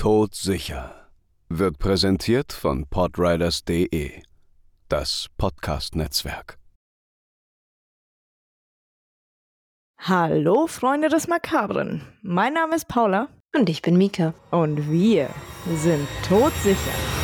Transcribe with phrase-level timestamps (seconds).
[0.00, 1.10] Todsicher
[1.50, 4.22] wird präsentiert von podriders.de,
[4.88, 6.56] das Podcast-Netzwerk.
[9.98, 14.32] Hallo Freunde des Makabren, mein Name ist Paula Und ich bin Mika.
[14.50, 15.28] und wir
[15.76, 17.19] sind todsicher.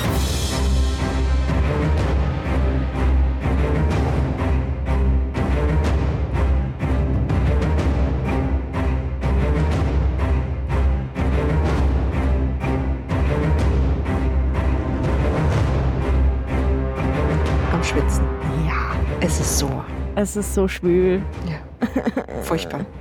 [20.17, 21.23] Es ist so schwül.
[21.49, 22.43] Ja.
[22.43, 22.81] Furchtbar.
[22.81, 22.87] Ja.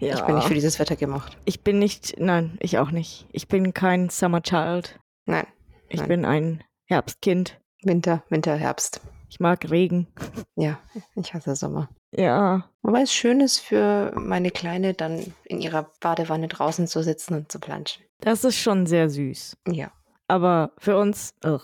[0.00, 1.38] Ich bin nicht für dieses Wetter gemacht.
[1.44, 3.24] Ich bin nicht, nein, ich auch nicht.
[3.30, 4.98] Ich bin kein Summer Child.
[5.26, 5.46] Nein.
[5.88, 6.08] Ich Nein.
[6.08, 7.60] bin ein Herbstkind.
[7.84, 9.00] Winter, Winter, Herbst.
[9.30, 10.08] Ich mag Regen.
[10.56, 10.80] Ja,
[11.14, 11.88] ich hasse Sommer.
[12.12, 17.34] Ja, Wobei es schön ist für meine Kleine, dann in ihrer Badewanne draußen zu sitzen
[17.34, 18.02] und zu planschen.
[18.20, 19.56] das ist schon sehr süß.
[19.68, 19.92] Ja.
[20.26, 21.62] Aber für uns, ugh.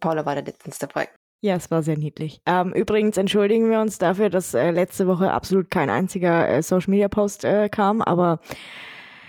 [0.00, 1.08] Paula war da letztens dabei.
[1.40, 2.40] Ja, es war sehr niedlich.
[2.46, 6.90] Ähm, übrigens entschuldigen wir uns dafür, dass äh, letzte Woche absolut kein einziger äh, Social
[6.90, 8.40] Media Post äh, kam, aber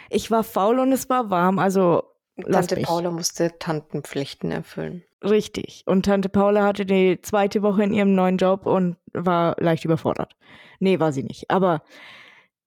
[0.10, 2.04] ich war faul und es war warm, also
[2.52, 2.86] Tante mich.
[2.86, 5.04] Paula musste Tantenpflichten erfüllen.
[5.24, 5.84] Richtig.
[5.86, 10.36] Und Tante Paula hatte die zweite Woche in ihrem neuen Job und war leicht überfordert.
[10.80, 11.52] Nee, war sie nicht.
[11.52, 11.84] Aber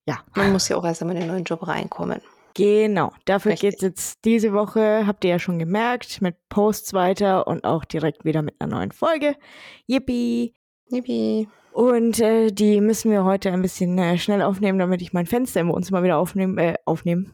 [0.07, 2.21] ja, Man muss ja auch erst einmal in den neuen Job reinkommen.
[2.55, 3.13] Genau.
[3.25, 3.71] Dafür Richtig.
[3.71, 8.25] geht's jetzt diese Woche, habt ihr ja schon gemerkt, mit Posts weiter und auch direkt
[8.25, 9.37] wieder mit einer neuen Folge.
[9.87, 10.55] Yippie!
[10.91, 11.49] Yippie.
[11.73, 15.61] Und äh, die müssen wir heute ein bisschen äh, schnell aufnehmen, damit ich mein Fenster
[15.61, 17.33] im Wohnzimmer wieder aufnehmen, äh, aufnehmen,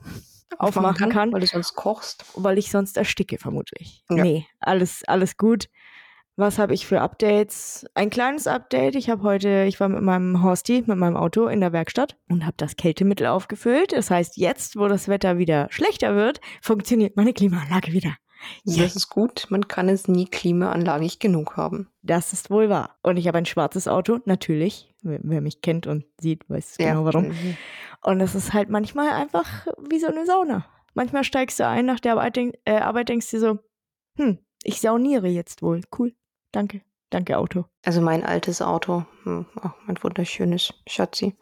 [0.59, 2.25] aufmachen kann, Weil du sonst kochst.
[2.37, 4.05] weil ich sonst ersticke vermutlich.
[4.09, 4.23] Ja.
[4.23, 5.67] Nee, alles, alles gut.
[6.39, 7.85] Was habe ich für Updates?
[7.95, 8.95] Ein kleines Update.
[8.95, 12.47] Ich habe heute, ich war mit meinem Horsty, mit meinem Auto in der Werkstatt und
[12.47, 13.91] habe das Kältemittel aufgefüllt.
[13.91, 18.15] Das heißt, jetzt, wo das Wetter wieder schlechter wird, funktioniert meine Klimaanlage wieder.
[18.63, 18.85] Ja.
[18.85, 19.49] Das ist gut.
[19.49, 21.89] Man kann es nie klimaanlagig genug haben.
[22.03, 22.97] Das ist wohl wahr.
[23.03, 24.95] Und ich habe ein schwarzes Auto, natürlich.
[25.03, 27.31] Wer, mich kennt und sieht, weiß genau warum.
[27.31, 27.57] Mhm.
[28.05, 30.67] Und es ist halt manchmal einfach wie so eine Sauna.
[30.95, 33.59] Manchmal steigst du ein nach der Arbeit, äh, Arbeit denkst dir so,
[34.15, 35.81] hm, ich sauniere jetzt wohl.
[35.99, 36.15] Cool.
[36.53, 36.83] Danke.
[37.11, 37.65] Danke, Auto.
[37.85, 41.37] Also mein altes Auto, hm, auch mein wunderschönes Schatzi,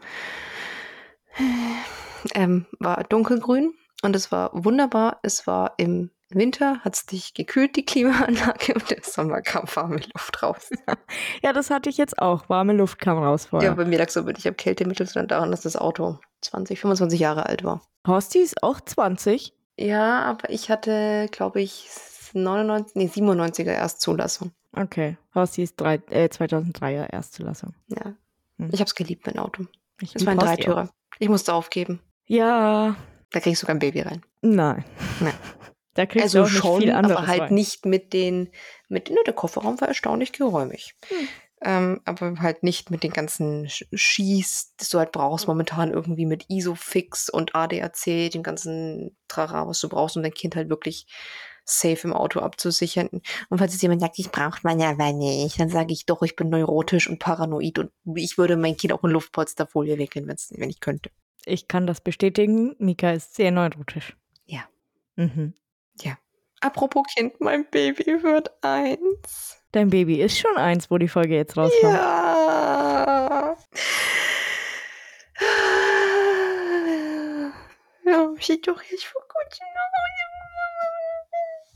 [2.34, 5.18] ähm, war dunkelgrün und es war wunderbar.
[5.22, 10.00] Es war im Winter, hat es dich gekühlt, die Klimaanlage, und im Sommer kam warme
[10.14, 10.70] Luft raus.
[11.42, 12.48] Ja, das hatte ich jetzt auch.
[12.48, 13.70] Warme Luft kam raus vorher.
[13.70, 17.20] Ja, bei mir lag so nicht am Kältemittel, sondern daran, dass das Auto 20, 25
[17.20, 17.82] Jahre alt war.
[18.06, 19.54] Horsti ist auch 20.
[19.76, 21.88] Ja, aber ich hatte, glaube ich,
[22.32, 24.52] 99, nee, 97er Erstzulassung.
[24.76, 25.16] Okay.
[25.34, 27.74] Horsti ist drei, äh, 2003er Erstzulassung.
[27.88, 28.14] Ja.
[28.58, 28.68] Hm.
[28.72, 29.66] Ich habe es geliebt, mein Auto.
[30.00, 30.90] Ich Das war ein Dreitürer.
[31.18, 32.00] Ich musste aufgeben.
[32.26, 32.96] Ja,
[33.32, 34.22] Da kriegst du kein Baby rein.
[34.42, 34.84] nein.
[35.20, 35.34] Nein.
[35.94, 37.54] Da kriegst Also du auch nicht schon, viel anderes aber halt rein.
[37.54, 38.50] nicht mit den,
[38.90, 40.94] mit, ne, der Kofferraum war erstaunlich geräumig.
[41.08, 41.28] Hm.
[41.62, 46.26] Ähm, aber halt nicht mit den ganzen Sch- Schieß, das du halt brauchst momentan irgendwie
[46.26, 51.06] mit Isofix und ADAC, dem ganzen Trara, was du brauchst, um dein Kind halt wirklich
[51.66, 53.08] safe im Auto abzusichern.
[53.48, 56.22] Und falls jetzt jemand sagt, ich brauche man ja aber nicht, dann sage ich doch,
[56.22, 60.70] ich bin neurotisch und paranoid und ich würde mein Kind auch in Luftpolsterfolie wickeln, wenn
[60.70, 61.10] ich könnte.
[61.44, 62.74] Ich kann das bestätigen.
[62.78, 64.16] Mika ist sehr neurotisch.
[64.46, 64.64] Ja.
[65.16, 65.52] Mhm.
[66.60, 69.58] Apropos Kind, mein Baby wird eins.
[69.72, 71.92] Dein Baby ist schon eins, wo die Folge jetzt rauskommt.
[71.92, 73.56] Ja.
[78.06, 79.66] Ja, sieht doch jetzt vor kurzem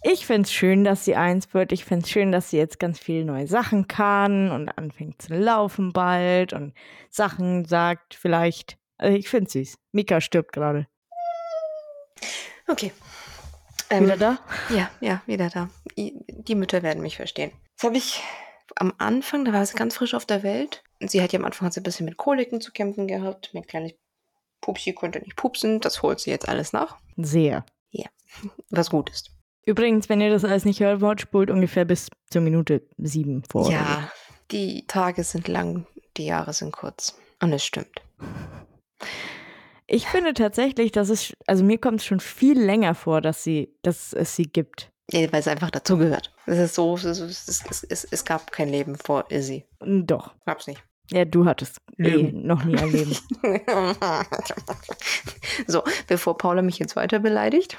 [0.03, 1.73] Ich find's schön, dass sie eins wird.
[1.73, 5.93] Ich find's schön, dass sie jetzt ganz viele neue Sachen kann und anfängt zu laufen
[5.93, 6.73] bald und
[7.11, 8.79] Sachen sagt vielleicht.
[8.97, 9.79] Also ich find's süß.
[9.93, 10.87] Mika stirbt gerade.
[12.67, 12.93] Okay.
[13.91, 14.39] Wieder da?
[14.71, 15.69] Ja, ja, wieder da.
[15.97, 17.51] Die Mütter werden mich verstehen.
[17.77, 18.23] Das habe ich
[18.77, 20.83] am Anfang, da war sie ganz frisch auf der Welt.
[21.01, 23.51] Und sie hat ja am Anfang hat sie ein bisschen mit Koliken zu kämpfen gehabt.
[23.53, 23.93] Mein kleines
[24.61, 25.81] Pupsi konnte nicht pupsen.
[25.81, 26.99] Das holt sie jetzt alles nach.
[27.17, 27.67] Sehr.
[28.71, 29.33] Was gut ist.
[29.67, 33.71] Übrigens, wenn ihr das alles nicht hören wollt, spult ungefähr bis zur Minute sieben vor.
[33.71, 34.11] Ja,
[34.51, 35.87] die Tage sind lang,
[36.17, 37.19] die Jahre sind kurz.
[37.41, 38.03] Und es stimmt.
[39.87, 43.75] Ich finde tatsächlich, dass es, also mir kommt es schon viel länger vor, dass sie,
[43.83, 44.91] dass es sie gibt.
[45.11, 46.33] Ja, weil es einfach dazugehört.
[46.47, 49.65] Es ist so, es, es, es, es, es gab kein Leben vor Izzy.
[49.81, 50.35] Doch.
[50.47, 50.85] Gab's nicht.
[51.11, 53.17] Ja, du hattest eh noch nie ein Leben.
[55.67, 57.77] so, bevor Paula mich jetzt weiter beleidigt,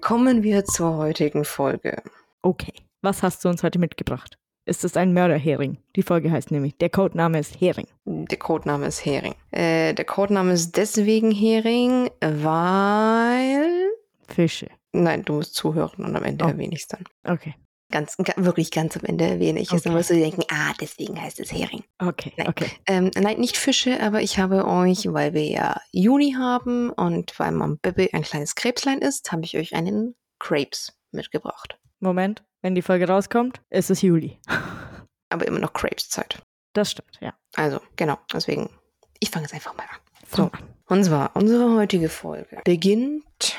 [0.00, 2.02] kommen wir zur heutigen Folge.
[2.42, 2.72] Okay.
[3.02, 4.38] Was hast du uns heute mitgebracht?
[4.66, 5.78] Ist es ein Mörderhering?
[5.96, 7.86] Die Folge heißt nämlich, der Codename ist Hering.
[8.04, 9.34] Der Codename ist Hering.
[9.50, 13.88] Äh, der Codename ist deswegen Hering, weil
[14.28, 14.68] Fische.
[14.92, 16.48] Nein, du musst zuhören und am Ende Oh.
[16.48, 17.04] erwähne ich es dann.
[17.24, 17.54] Okay.
[17.90, 19.82] Ganz, ga- wirklich ganz am Ende erwähne ich es.
[19.82, 20.00] Dann Okay.
[20.00, 21.84] wirst du denken, ah, deswegen heißt es Hering.
[21.98, 22.32] Okay.
[22.36, 22.48] Nein.
[22.48, 22.70] Okay.
[22.86, 27.52] Ähm, nein, nicht Fische, aber ich habe euch, weil wir ja Juni haben und weil
[27.52, 31.78] Mam Bibi ein kleines Krebslein ist, habe ich euch einen Crepes mitgebracht.
[32.00, 32.44] Moment.
[32.60, 34.38] Wenn die Folge rauskommt, ist es Juli.
[35.30, 36.42] Aber immer noch Crepes-Zeit.
[36.74, 37.32] Das stimmt, ja.
[37.54, 38.68] Also, genau, deswegen,
[39.20, 39.98] ich fange jetzt einfach mal an.
[40.30, 40.50] So.
[40.86, 43.56] Und zwar, unsere heutige Folge beginnt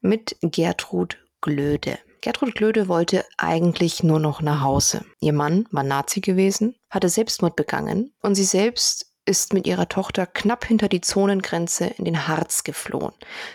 [0.00, 1.98] mit Gertrud Glöde.
[2.22, 5.04] Gertrud Glöde wollte eigentlich nur noch nach Hause.
[5.18, 10.26] Ihr Mann war Nazi gewesen, hatte Selbstmord begangen und sie selbst ist mit ihrer Tochter
[10.26, 13.12] knapp hinter die Zonengrenze in den Harz geflohen.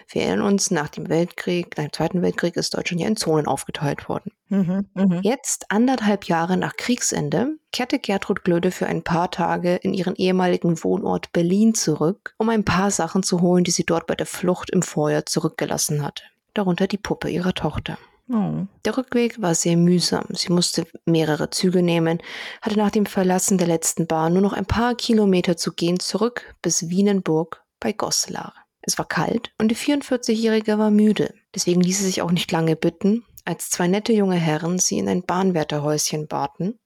[0.10, 3.48] Wir erinnern uns, nach dem Weltkrieg, nach dem Zweiten Weltkrieg ist Deutschland ja in Zonen
[3.48, 4.32] aufgeteilt worden.
[4.50, 4.88] Mhm.
[4.94, 5.22] Mhm.
[5.24, 10.84] Jetzt, anderthalb Jahre nach Kriegsende, kehrte Gertrud Glöde für ein paar Tage in ihren ehemaligen
[10.84, 14.70] Wohnort Berlin zurück, um ein paar Sachen zu holen, die sie dort bei der Flucht
[14.72, 16.24] im Vorjahr zurückgelassen hatte.
[16.54, 17.98] Darunter die Puppe ihrer Tochter.
[18.30, 18.66] Oh.
[18.84, 20.28] Der Rückweg war sehr mühsam.
[20.34, 22.20] Sie musste mehrere Züge nehmen,
[22.62, 26.56] hatte nach dem Verlassen der letzten Bahn nur noch ein paar Kilometer zu gehen zurück
[26.62, 28.54] bis Wienenburg bei Goslar.
[28.82, 31.34] Es war kalt und die 44-Jährige war müde.
[31.56, 35.08] Deswegen ließ sie sich auch nicht lange bitten, als zwei nette junge Herren sie in
[35.08, 36.78] ein Bahnwärterhäuschen baten,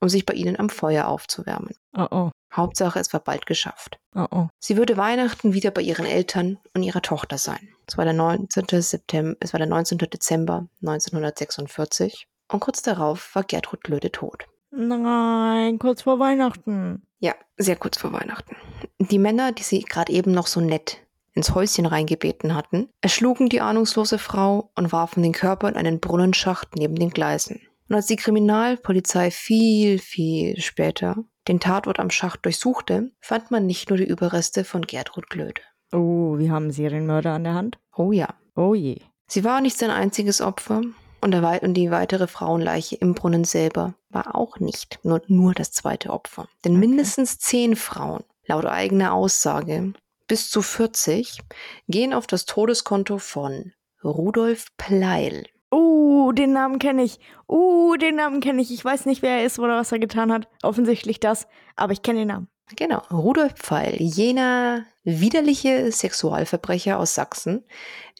[0.00, 1.74] um sich bei ihnen am Feuer aufzuwärmen.
[1.96, 2.30] Oh oh.
[2.52, 4.00] Hauptsache, es war bald geschafft.
[4.16, 4.48] Oh oh.
[4.58, 7.68] Sie würde Weihnachten wieder bei ihren Eltern und ihrer Tochter sein.
[7.86, 8.66] Es war der 19.
[8.82, 9.98] September, es war der 19.
[9.98, 14.46] Dezember 1946 und kurz darauf war Gertrud Glöde tot.
[14.70, 17.06] Nein, kurz vor Weihnachten.
[17.20, 18.56] Ja, sehr kurz vor Weihnachten.
[18.98, 20.98] Die Männer, die sie gerade eben noch so nett
[21.38, 26.76] ins Häuschen reingebeten hatten, erschlugen die ahnungslose Frau und warfen den Körper in einen Brunnenschacht
[26.76, 27.60] neben den Gleisen.
[27.88, 31.16] Und als die Kriminalpolizei viel, viel später
[31.48, 35.62] den Tatort am Schacht durchsuchte, fand man nicht nur die Überreste von Gertrud Glöde.
[35.92, 37.78] Oh, wir haben Serienmörder an der Hand.
[37.96, 39.00] Oh ja, Oh je.
[39.28, 40.82] Sie war nicht sein einziges Opfer
[41.20, 46.10] und, und die weitere Frauenleiche im Brunnen selber war auch nicht nur, nur das zweite
[46.10, 46.48] Opfer.
[46.64, 46.86] Denn Okay.
[46.86, 49.92] mindestens zehn Frauen, laut eigener Aussage,
[50.28, 51.40] bis zu 40,
[51.88, 53.72] gehen auf das Todeskonto von
[54.04, 55.46] Rudolf Pleil.
[55.72, 57.18] Uh, den Namen kenne ich.
[57.48, 58.70] Uh, den Namen kenne ich.
[58.70, 60.48] Ich weiß nicht, wer er ist oder was er getan hat.
[60.62, 61.46] Offensichtlich das,
[61.76, 62.48] aber ich kenne den Namen.
[62.76, 67.64] Genau, Rudolf Pfeil, jener widerliche Sexualverbrecher aus Sachsen,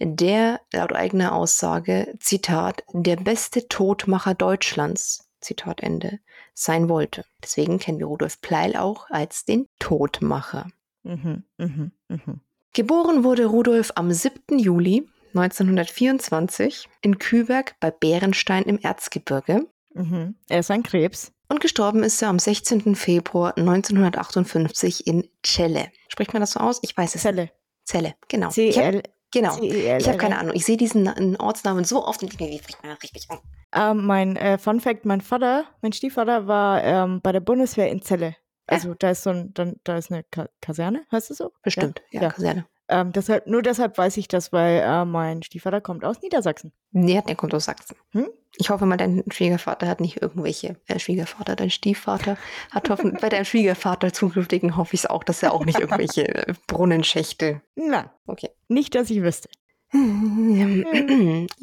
[0.01, 6.21] der laut eigener Aussage, Zitat, der beste Todmacher Deutschlands, Zitat Ende,
[6.55, 7.25] sein wollte.
[7.43, 10.69] Deswegen kennen wir Rudolf Pleil auch als den Todmacher.
[11.05, 12.41] Mhm, mhm, mhm.
[12.75, 14.59] Geboren wurde Rudolf am 7.
[14.59, 20.37] Juli 1924 in Küberg bei Bärenstein im Erzgebirge Mhm.
[20.49, 21.33] Er ist ein Krebs.
[21.49, 22.95] und gestorben ist er am 16.
[22.95, 25.89] Februar 1958 in Celle.
[26.09, 26.79] Spricht man das so aus?
[26.83, 27.51] Ich weiß es Zelle.
[27.85, 28.49] Celle, genau.
[28.49, 29.03] Ich C-L.
[29.33, 29.55] genau.
[29.57, 29.97] C-E-L-L-E.
[29.99, 30.55] Ich habe keine Ahnung.
[30.55, 33.27] Ich sehe diesen Na- Ortsnamen so oft und denke mir, wie spricht man das richtig
[33.31, 33.39] aus?
[33.75, 38.03] Ähm, mein äh, Fun Fact: Mein Vater, mein Stiefvater, war ähm, bei der Bundeswehr in
[38.03, 38.37] Celle.
[38.69, 41.53] Also da ist so ein, dann, da ist eine Ka Kaserne, heißt es so?
[41.63, 42.29] Bestimmt, ja, Ja.
[42.31, 42.67] Kaserne.
[42.91, 46.73] Ähm, deshalb, nur deshalb weiß ich das, weil äh, mein Stiefvater kommt aus Niedersachsen.
[46.91, 47.97] Nee, der kommt aus Sachsen.
[48.13, 48.29] Hm?
[48.57, 52.39] Ich hoffe mal, dein Schwiegervater hat nicht irgendwelche, äh, Schwiegervater, dein Stiefvater
[52.71, 56.29] hat hoffen, bei deinem Schwiegervater zukünftigen hoffe ich es auch, dass er auch nicht irgendwelche
[56.49, 57.61] äh, Brunnenschächte.
[57.75, 58.49] Nein, Okay.
[58.69, 59.51] nicht, dass ich wüsste.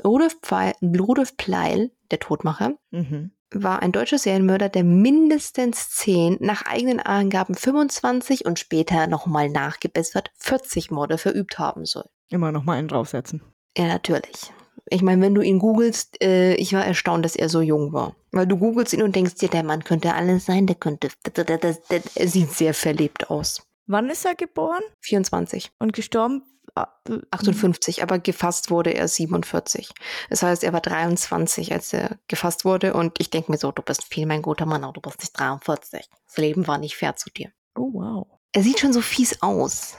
[0.03, 3.31] Rudolf, Pfeil, Rudolf Pleil, der Todmacher, Mhm.
[3.63, 10.31] War ein deutscher Serienmörder, der mindestens 10, nach eigenen Angaben 25 und später nochmal nachgebessert
[10.37, 12.05] 40 Morde verübt haben soll.
[12.29, 13.41] Immer noch mal einen draufsetzen.
[13.77, 14.51] Ja, natürlich.
[14.89, 18.15] Ich meine, wenn du ihn googelst, äh, ich war erstaunt, dass er so jung war.
[18.31, 21.09] Weil du googelst ihn und denkst dir, der Mann könnte alles sein, der könnte.
[22.15, 23.65] Er sieht sehr verlebt aus.
[23.87, 26.43] Wann ist er geboren 24, und gestorben?
[26.73, 29.91] Ah, äh, 58, aber gefasst wurde er 47.
[30.29, 32.93] Das heißt, er war 23, als er gefasst wurde.
[32.93, 35.39] Und ich denke mir so, du bist viel mein guter Mann, aber du bist nicht
[35.39, 36.09] 43.
[36.25, 37.51] Das Leben war nicht fair zu dir.
[37.75, 38.27] Oh, wow.
[38.51, 39.95] Er sieht schon so fies aus.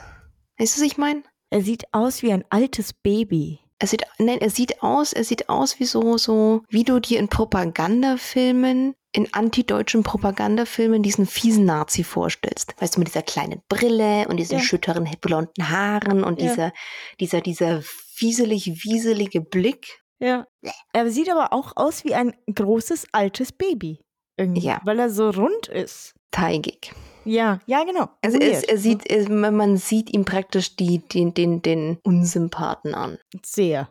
[0.59, 1.23] Weißt du, was ich meine?
[1.49, 3.59] Er sieht aus wie ein altes Baby.
[3.79, 7.19] Er sieht, nein, er sieht aus, er sieht aus wie so, so, wie du dir
[7.19, 12.73] in Propagandafilmen, in antideutschen Propagandafilmen diesen fiesen Nazi vorstellst.
[12.79, 14.63] Weißt du, mit dieser kleinen Brille und diesen Ja.
[14.63, 16.49] schütteren, blonden Haaren und Ja.
[16.49, 16.73] dieser,
[17.19, 19.99] dieser, dieser fieselig, wieselige Blick.
[20.19, 20.47] Ja.
[20.93, 23.99] Er sieht aber auch aus wie ein großes altes Baby.
[24.37, 24.81] Irgendwie, Ja.
[24.85, 26.13] Weil er so rund ist.
[26.31, 26.93] Teigig.
[27.27, 28.07] Ja, ja, genau.
[28.21, 33.17] Also es, er sieht, er, man sieht ihm praktisch die, den, den, den Unsympathen an.
[33.45, 33.89] Sehr.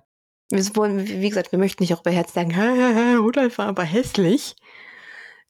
[0.51, 3.59] Wir wollen, wie gesagt, wir möchten nicht auch bei Herz sagen, "Hä, hä, hä, Rudolf
[3.59, 4.57] war aber hässlich.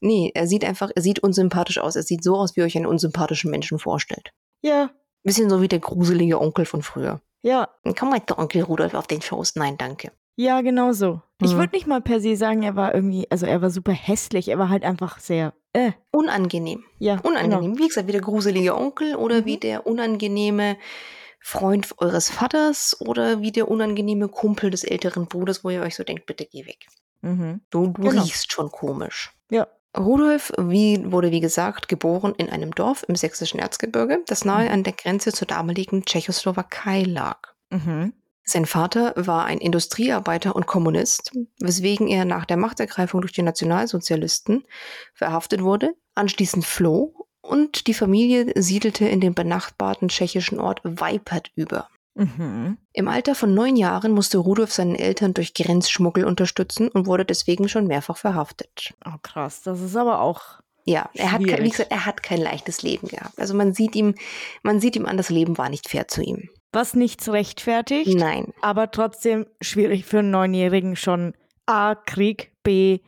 [0.01, 1.97] Nee, er sieht einfach, er sieht unsympathisch aus.
[1.97, 4.33] Er sieht so aus, wie ihr euch einen unsympathischen Menschen vorstellt.
[4.63, 4.91] Ja,
[5.27, 7.21] Bisschen so wie der gruselige Onkel von früher.
[7.43, 9.57] Ja, Komm mal, der Onkel Rudolf auf den Schoß.
[9.57, 10.13] Nein, danke.
[10.37, 11.21] Ja, genau so.
[11.43, 11.59] Ich Mhm.
[11.59, 14.59] würde nicht mal per se sagen, er war irgendwie, also er war super hässlich, er
[14.59, 16.85] war halt einfach sehr, äh, Unangenehm.
[16.99, 17.19] ja.
[17.23, 17.77] Unangenehm.
[17.79, 19.45] Wie gesagt, wie der gruselige Onkel oder Mhm.
[19.47, 20.77] wie der unangenehme
[21.41, 26.03] Freund eures Vaters oder wie der unangenehme Kumpel des älteren Bruders, wo ihr euch so
[26.05, 26.87] denkt, bitte geh weg.
[27.23, 27.35] Genau.
[27.35, 27.61] Mhm.
[27.71, 28.23] Du, du Genau.
[28.23, 29.33] riechst schon komisch.
[29.51, 29.67] Ja.
[29.97, 34.73] Rudolf wie, wurde, wie gesagt, geboren in einem Dorf im sächsischen Erzgebirge, das nahe Mhm.
[34.73, 37.39] an der Grenze zur damaligen Tschechoslowakei lag.
[37.71, 38.13] Mhm.
[38.49, 44.65] Sein Vater war ein Industriearbeiter und Kommunist, weswegen er nach der Machtergreifung durch die Nationalsozialisten
[45.15, 51.89] verhaftet wurde, anschließend floh und die Familie siedelte in den benachbarten tschechischen Ort Weipert über.
[52.15, 52.79] Mhm.
[52.93, 57.69] Im Alter von neun Jahren musste Rudolf seinen Eltern durch Grenzschmuggel unterstützen und wurde deswegen
[57.69, 58.95] schon mehrfach verhaftet.
[59.05, 59.63] Oh, krass.
[59.63, 60.61] Das ist aber auch.
[60.85, 63.39] Ja, er hat, kein, wie gesagt, er hat kein leichtes Leben gehabt.
[63.39, 64.15] Also man sieht ihm,
[64.63, 66.49] man sieht ihm an, das Leben war nicht fair zu ihm.
[66.77, 68.53] Was nichts rechtfertigt, Nein.
[68.61, 71.33] aber trotzdem schwierig für einen Neunjährigen schon
[71.65, 73.01] A, Krieg, B,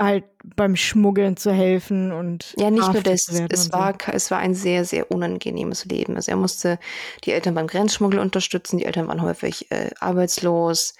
[0.00, 0.24] halt
[0.56, 2.54] beim Schmuggeln zu helfen und.
[2.58, 3.28] Ja, nicht nur das.
[3.28, 6.16] Es war, ke- es war ein sehr, sehr unangenehmes Leben.
[6.16, 6.78] Also er musste
[7.24, 8.78] die Eltern beim Grenzschmuggel unterstützen.
[8.78, 10.94] Die Eltern waren häufig äh, arbeitslos,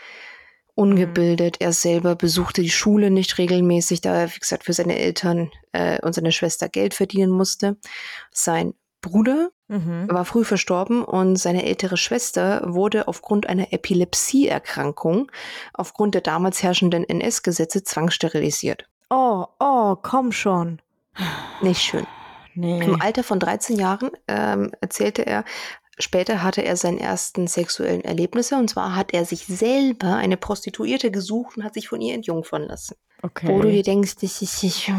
[0.75, 1.57] ungebildet.
[1.61, 6.01] Er selber besuchte die Schule nicht regelmäßig, da er, wie gesagt, für seine Eltern äh,
[6.03, 7.77] und seine Schwester Geld verdienen musste.
[8.33, 9.53] Sein Bruder so.
[9.73, 10.07] Mhm.
[10.11, 15.33] war früh verstorben und seine ältere Schwester wurde aufgrund einer Epilepsieerkrankung
[15.73, 18.87] aufgrund der damals herrschenden NS-Gesetze zwangssterilisiert.
[19.09, 20.83] Oh, oh, komm schon.
[21.63, 22.07] Nicht schön.
[22.55, 22.85] Nee.
[22.85, 25.45] Im Alter von 13 Jahren ähm, erzählte er,
[25.99, 31.11] später hatte er seinen ersten sexuellen Erlebnisse und zwar hat er sich selber eine Prostituierte
[31.11, 32.97] gesucht und hat sich von ihr entjungfern lassen.
[33.23, 33.49] Okay.
[33.49, 34.93] Wo du dir denkst, das ist nicht.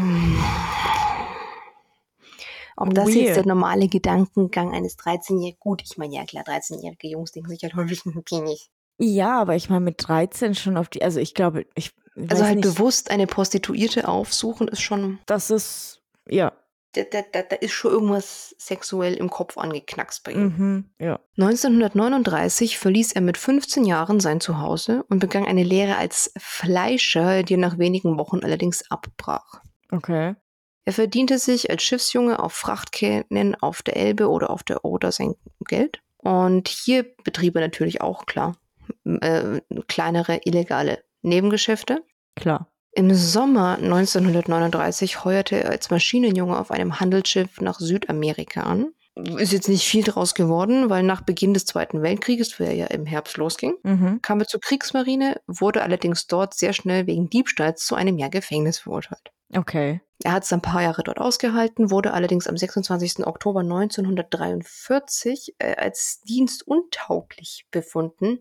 [2.76, 3.16] Ob das Weird.
[3.16, 7.62] jetzt der normale Gedankengang eines 13-Jährigen, gut, ich meine, ja klar, 13-jährige Jungs denken sich
[7.62, 8.70] halt häufig ein Penis.
[8.98, 11.92] Ja, aber ich meine mit 13 schon auf die, also ich glaube, ich
[12.28, 16.52] Also halt nicht, bewusst eine Prostituierte aufsuchen ist schon, das ist, ja,
[16.94, 20.54] da, da, da, da ist schon irgendwas sexuell im Kopf angeknackst bei ihm.
[20.56, 21.18] mhm, ja.
[21.36, 27.54] 1939 verließ er mit 15 Jahren sein Zuhause und begann eine Lehre als Fleischer, die
[27.54, 29.60] er nach wenigen Wochen allerdings abbrach.
[29.90, 30.36] Okay.
[30.84, 35.34] Er verdiente sich als Schiffsjunge auf Frachtkähnen auf der Elbe oder auf der Oder sein
[35.60, 36.00] Geld.
[36.18, 38.56] Und hier betrieb er natürlich auch, klar,
[39.04, 42.02] äh, kleinere illegale Nebengeschäfte.
[42.34, 42.70] Klar.
[42.92, 48.92] Im Sommer 1939 heuerte er als Maschinenjunge auf einem Handelsschiff nach Südamerika an.
[49.16, 52.86] Ist jetzt nicht viel draus geworden, weil nach Beginn des Zweiten Weltkrieges, wo er ja
[52.86, 54.20] im Herbst losging, Mhm.
[54.22, 58.80] kam er zur Kriegsmarine, wurde allerdings dort sehr schnell wegen Diebstahls zu einem Jahr Gefängnis
[58.80, 59.30] verurteilt.
[59.54, 60.00] Okay.
[60.24, 63.24] Er hat es ein paar Jahre dort ausgehalten, wurde allerdings am 26.
[63.26, 68.40] Oktober 1943 äh, als dienstuntauglich befunden,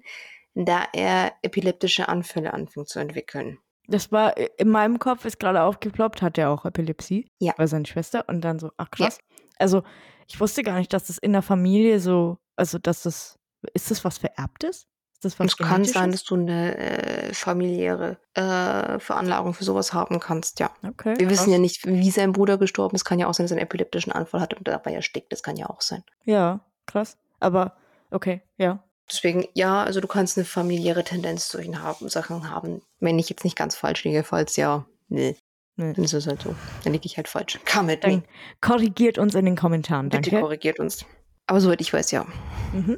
[0.55, 3.59] da er epileptische Anfälle anfing zu entwickeln.
[3.87, 7.27] Das war äh, in meinem Kopf ist gerade aufgeploppt, hat er auch Epilepsie?
[7.39, 7.53] Ja.
[7.57, 9.19] War seine Schwester und dann so, ach krass.
[9.59, 9.83] Also,
[10.27, 13.39] ich wusste gar nicht, dass das in der Familie so, also dass das,
[13.73, 14.87] ist das was Vererbtes?
[15.13, 19.93] Ist das was Es kann sein, dass du eine äh, familiäre äh, Veranlagung für sowas
[19.93, 20.71] haben kannst, ja.
[20.87, 21.15] Okay.
[21.17, 21.53] Wir wissen krass.
[21.53, 23.05] ja nicht, wie sein Bruder gestorben ist.
[23.05, 25.31] Kann ja auch sein, dass er einen epileptischen Anfall hatte und dabei erstickt.
[25.31, 26.03] Das kann ja auch sein.
[26.25, 27.17] Ja, krass.
[27.39, 27.75] Aber,
[28.11, 28.83] okay, ja.
[29.09, 32.81] Deswegen, ja, also du kannst eine familiäre Tendenz zu solchen haben, Sachen haben.
[32.99, 35.35] Wenn ich jetzt nicht ganz falsch liege, falls ja, nee.
[35.75, 35.93] Nee.
[35.93, 36.55] Dann ist halt so.
[36.83, 37.59] Dann liege ich halt falsch.
[37.71, 38.23] Come mit Dann me.
[38.61, 40.41] korrigiert uns in den Kommentaren, Bitte danke.
[40.45, 41.05] korrigiert uns.
[41.47, 42.25] Aber soweit ich weiß, ja.
[42.73, 42.97] Mhm.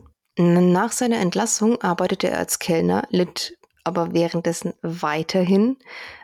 [0.73, 5.77] Nach seiner Entlassung arbeitete er als Kellner, litt aber währenddessen weiterhin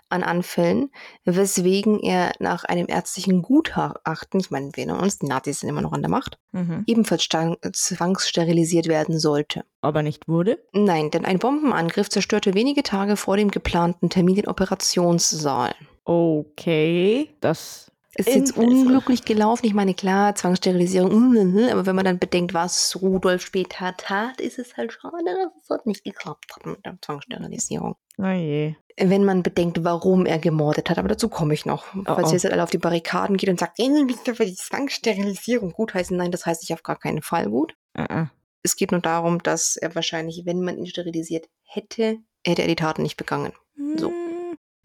[0.09, 0.91] an Anfällen,
[1.23, 5.79] weswegen er nach einem ärztlichen Gutachten, ich meine, wir erinnern uns, die Nazis sind immer
[5.81, 6.83] noch an der Macht, Mhm.
[6.85, 7.29] ebenfalls
[7.71, 9.63] zwangssterilisiert werden sollte.
[9.79, 10.59] Aber nicht wurde?
[10.73, 15.73] Nein, denn ein Bombenangriff zerstörte wenige Tage vor dem geplanten Termin den Operationssaal.
[16.03, 19.65] Okay, das Ist jetzt unglücklich gelaufen.
[19.65, 24.59] Ich meine, klar, Zwangssterilisierung, mm, aber wenn man dann bedenkt, was Rudolf später tat, ist
[24.59, 27.95] es halt schade, dass es dort nicht geklappt hat mit der Zwangssterilisierung.
[28.17, 28.75] Oh je.
[28.97, 31.85] Wenn man bedenkt, warum er gemordet hat, aber dazu komme ich noch.
[32.05, 32.31] Falls oh.
[32.31, 35.71] ihr jetzt alle auf die Barrikaden geht und sagt, du bist doch für die Zwangssterilisierung
[35.71, 37.75] gutheißen, nein, das heißt ich auf gar keinen Fall gut.
[37.97, 38.25] Uh
[38.63, 42.75] Es geht nur darum, dass er wahrscheinlich, wenn man ihn sterilisiert hätte, hätte er die
[42.75, 43.53] Taten nicht begangen.
[43.95, 44.11] So.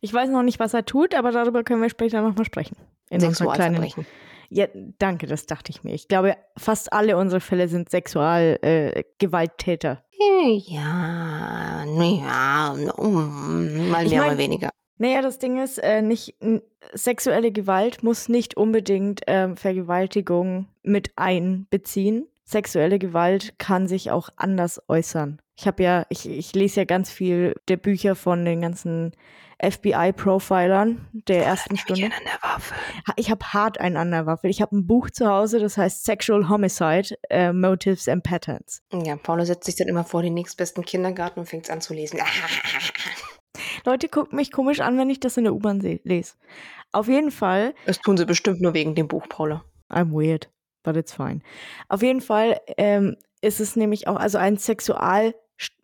[0.01, 2.77] Ich weiß noch nicht, was er tut, aber darüber können wir später nochmal sprechen.
[3.11, 3.35] In kleinen.
[3.35, 4.07] Sexualverbrechen.
[4.49, 4.67] Ja,
[4.99, 5.95] danke, das dachte ich mir.
[5.95, 8.97] Ich glaube, fast alle unsere Fälle sind Sexualgewalttäter.
[8.99, 10.03] Äh, Gewalttäter.
[10.67, 14.71] Ja, naja, um, mal Ich mehr, mein- mal weniger.
[14.99, 16.37] Naja, das Ding ist, äh, nicht,
[16.95, 22.27] sexuelle Gewalt muss nicht unbedingt ähm, Vergewaltigung mit einbeziehen.
[22.45, 25.41] sexuelle Gewalt kann sich auch anders äußern.
[25.59, 29.13] Ich habe ja, ich, ich lese ja ganz viel der Bücher von den ganzen
[29.59, 32.11] FBI-Profilern der ersten Stunde.
[32.43, 32.75] Waffe.
[33.17, 34.51] Ich habe hart einen an der Waffel.
[34.51, 38.83] Ich habe ein Buch zu Hause, das heißt Sexual Homicide, äh, Motives and Patterns.
[38.93, 42.21] Ja, Paula setzt sich dann immer vor den nächstbesten Kindergarten und fängt an zu lesen.
[43.87, 46.35] Leute gucken mich komisch an, wenn ich das in der U-Bahn lese.
[46.93, 47.75] Auf jeden Fall.
[47.87, 49.65] Das tun sie bestimmt nur wegen dem Buch, Paula.
[49.89, 50.51] I'm weird,
[50.83, 51.41] but it's fine.
[51.89, 55.35] Auf jeden Fall ähm, ist es nämlich auch, also ein Sexual,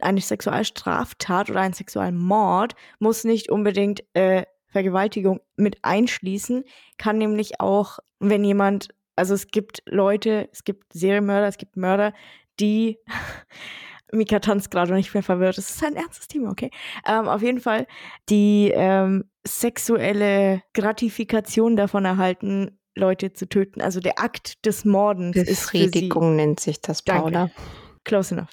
[0.01, 6.65] eine Sexualstraftat oder ein Sexualmord muss nicht unbedingt äh, Vergewaltigung mit einschließen,
[6.99, 12.13] kann nämlich auch, wenn jemand, also es gibt Leute, es gibt Serienmörder, es gibt Mörder,
[12.59, 12.99] die
[14.13, 15.57] Mika tanzt gerade und ich bin verwirrt.
[15.57, 16.71] Das ist ein ernstes Thema, okay?
[17.07, 17.87] Ähm, auf jeden Fall,
[18.29, 23.81] die ähm, sexuelle Gratifikation davon erhalten, Leute zu töten.
[23.81, 26.11] Also der Akt des Mordens ist für sie.
[26.37, 27.31] nennt sich das, Paula.
[27.31, 27.55] Danke.
[28.05, 28.51] Close enough.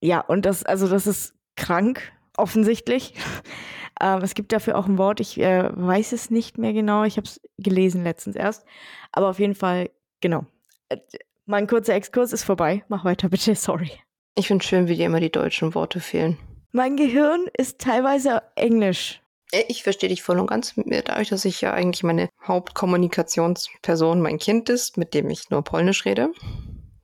[0.00, 3.14] Ja, und das, also das ist krank, offensichtlich.
[4.00, 7.16] ähm, es gibt dafür auch ein Wort, ich äh, weiß es nicht mehr genau, ich
[7.16, 8.64] habe es gelesen letztens erst.
[9.12, 10.44] Aber auf jeden Fall, genau.
[10.88, 10.98] Äh,
[11.46, 12.84] mein kurzer Exkurs ist vorbei.
[12.88, 13.90] Mach weiter bitte, sorry.
[14.34, 16.38] Ich finde schön, wie dir immer die deutschen Worte fehlen.
[16.72, 19.20] Mein Gehirn ist teilweise Englisch.
[19.52, 20.74] Äh, ich verstehe dich voll und ganz.
[20.76, 26.04] Dadurch, dass ich ja eigentlich meine Hauptkommunikationsperson mein Kind ist, mit dem ich nur Polnisch
[26.04, 26.32] rede,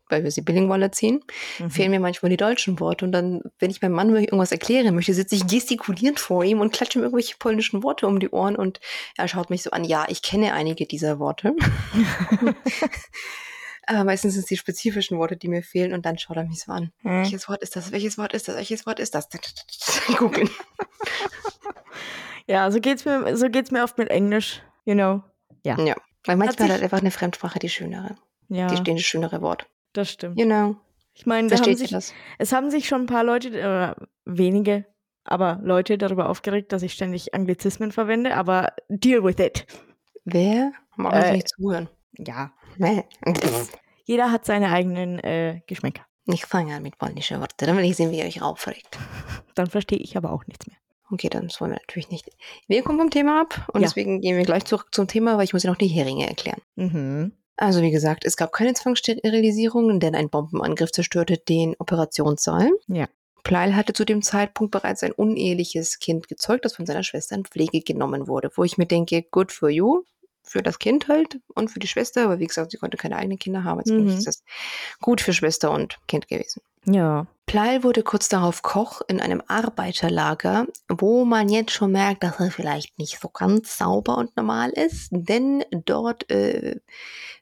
[0.08, 1.20] weil wir sie bilingual erziehen,
[1.58, 1.70] mhm.
[1.70, 3.04] fehlen mir manchmal die deutschen Worte.
[3.04, 6.72] Und dann, wenn ich meinem Mann irgendwas erklären möchte, sitze ich gestikulierend vor ihm und
[6.72, 8.80] klatsche ihm irgendwelche polnischen Worte um die Ohren und
[9.16, 11.54] er schaut mich so an, ja, ich kenne einige dieser Worte.
[13.88, 16.60] Aber meistens sind es die spezifischen Worte, die mir fehlen und dann schaut er mich
[16.60, 16.92] so an.
[17.00, 17.22] Hm.
[17.22, 17.90] Welches Wort ist das?
[17.90, 18.56] Welches Wort ist das?
[18.56, 19.28] Welches Wort ist das?
[20.18, 20.50] Googeln.
[22.46, 25.22] ja, so geht's mir, so geht's mir oft mit Englisch, you know.
[25.64, 25.80] Ja.
[25.80, 25.96] Ja.
[26.24, 28.16] Weil manchmal hat einfach eine Fremdsprache die schönere.
[28.48, 28.66] Ja.
[28.66, 29.66] Die stehen das schönere Wort.
[29.98, 30.40] Das stimmt.
[30.40, 30.76] Know.
[31.12, 32.14] Ich meine, da haben sich, das?
[32.38, 34.84] es haben sich schon ein paar Leute, oder wenige,
[35.24, 39.66] aber Leute darüber aufgeregt, dass ich ständig Anglizismen verwende, aber deal with it.
[40.24, 40.70] Wer?
[40.94, 41.88] Mag äh, nicht zuhören.
[42.16, 42.52] Ja,
[44.04, 46.06] Jeder hat seine eigenen äh, Geschmäcker.
[46.26, 49.00] Ich fange an mit polnischen Worten, dann will ich sehen, wie ihr euch aufregt.
[49.56, 50.76] Dann verstehe ich aber auch nichts mehr.
[51.10, 52.30] Okay, dann wollen wir natürlich nicht.
[52.68, 53.88] Wir kommen vom Thema ab und ja.
[53.88, 56.60] deswegen gehen wir gleich zurück zum Thema, weil ich muss ja noch die Heringe erklären.
[56.76, 57.32] Mhm.
[57.58, 62.70] Also wie gesagt, es gab keine Zwangssterilisierung, denn ein Bombenangriff zerstörte den Operationssaal.
[62.86, 63.08] Ja.
[63.42, 67.44] Pleil hatte zu dem Zeitpunkt bereits ein uneheliches Kind gezeugt, das von seiner Schwester in
[67.44, 68.50] Pflege genommen wurde.
[68.54, 70.04] Wo ich mir denke, good for you,
[70.48, 73.38] für das Kind halt und für die Schwester, aber wie gesagt, sie konnte keine eigenen
[73.38, 73.80] Kinder haben.
[73.80, 74.08] Jetzt mhm.
[74.08, 74.42] ist das
[75.00, 76.62] gut für Schwester und Kind gewesen.
[76.84, 77.26] Ja.
[77.46, 82.50] Pleil wurde kurz darauf Koch in einem Arbeiterlager, wo man jetzt schon merkt, dass er
[82.50, 86.76] vielleicht nicht so ganz sauber und normal ist, denn dort äh,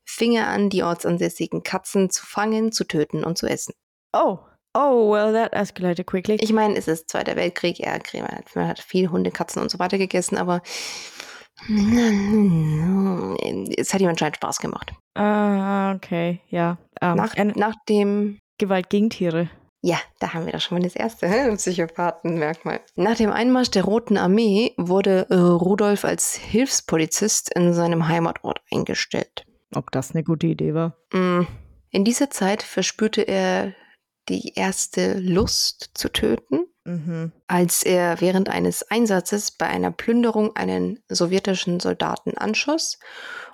[0.05, 3.75] fing er an, die ortsansässigen Katzen zu fangen, zu töten und zu essen.
[4.13, 4.39] Oh.
[4.79, 6.37] Oh, well, that escalated quickly.
[6.39, 7.99] Ich meine, es ist Zweiter Weltkrieg, er,
[8.55, 10.61] man hat viel Hunde, Katzen und so weiter gegessen, aber
[13.77, 14.93] es hat ihm anscheinend Spaß gemacht.
[15.15, 16.79] Ah, okay, ja.
[17.01, 19.51] Um, ähm, nach, nach dem Gewalt gegen Tiere.
[19.83, 22.81] Ja, da haben wir doch schon mal das erste Psychopathenmerkmal.
[22.97, 29.45] Nach dem Einmarsch der Roten Armee wurde äh, Rudolf als Hilfspolizist in seinem Heimatort eingestellt.
[29.75, 30.97] Ob das eine gute Idee war?
[31.13, 31.43] Mm.
[31.91, 33.75] In dieser Zeit verspürte er
[34.29, 37.33] die erste Lust zu töten Mhm.
[37.49, 43.01] als er während eines Einsatzes bei einer Plünderung einen sowjetischen Soldaten anschoss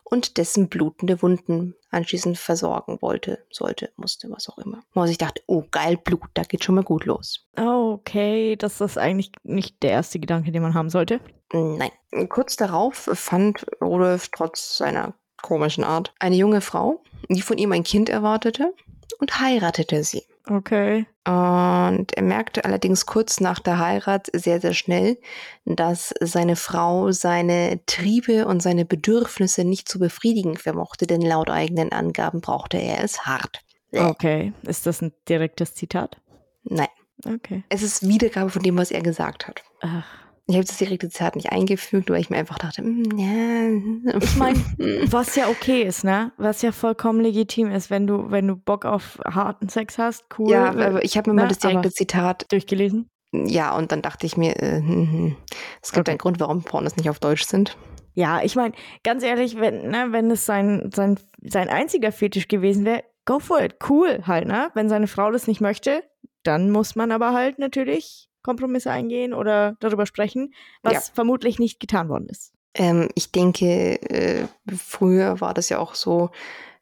[0.04, 4.82] und dessen blutende Wunden anschließend versorgen wollte, sollte, musste, was auch immer.
[4.92, 7.48] Und ich dachte, oh geil, Blut, da geht schon mal gut los.
[7.56, 11.20] Okay, das ist eigentlich nicht der erste Gedanke, den man haben sollte.
[11.52, 11.90] Nein.
[12.28, 17.82] Kurz darauf fand Rudolf trotz seiner komischen Art eine junge Frau, die von ihm ein
[17.84, 18.74] Kind erwartete
[19.18, 20.22] und heiratete sie.
[20.48, 21.06] Okay.
[21.24, 25.18] Und er merkte allerdings kurz nach der Heirat sehr, sehr schnell,
[25.64, 31.92] dass seine Frau seine Triebe und seine Bedürfnisse nicht zu befriedigen vermochte, denn laut eigenen
[31.92, 33.60] Angaben brauchte er es hart.
[33.94, 34.52] Okay.
[34.62, 36.20] Ist das ein direktes Zitat?
[36.64, 36.88] Nein.
[37.24, 37.62] Okay.
[37.68, 39.62] Es ist Wiedergabe von dem, was er gesagt hat.
[39.80, 40.21] Ach.
[40.46, 44.18] Ich habe das direkte Zitat nicht eingefügt, weil ich mir einfach dachte, mm, ja.
[44.20, 44.58] Ich meine,
[45.10, 46.32] was ja okay ist, ne?
[46.36, 50.50] Was ja vollkommen legitim ist, wenn du, wenn du Bock auf harten Sex hast, cool.
[50.50, 51.42] Ja, aber ich habe mir ne?
[51.42, 53.08] mal das direkte aber Zitat durchgelesen.
[53.32, 55.36] Ja, und dann dachte ich mir, äh, hm, hm.
[55.80, 56.10] es gibt okay.
[56.10, 57.78] einen Grund, warum Pornos nicht auf Deutsch sind.
[58.14, 58.74] Ja, ich meine,
[59.04, 63.62] ganz ehrlich, wenn, ne, wenn es sein, sein, sein einziger Fetisch gewesen wäre, go for
[63.62, 63.76] it.
[63.88, 64.70] Cool halt, ne?
[64.74, 66.02] Wenn seine Frau das nicht möchte,
[66.42, 70.52] dann muss man aber halt natürlich Kompromisse eingehen oder darüber sprechen,
[70.82, 71.00] was ja.
[71.14, 72.52] vermutlich nicht getan worden ist.
[72.74, 76.30] Ähm, ich denke, äh, früher war das ja auch so,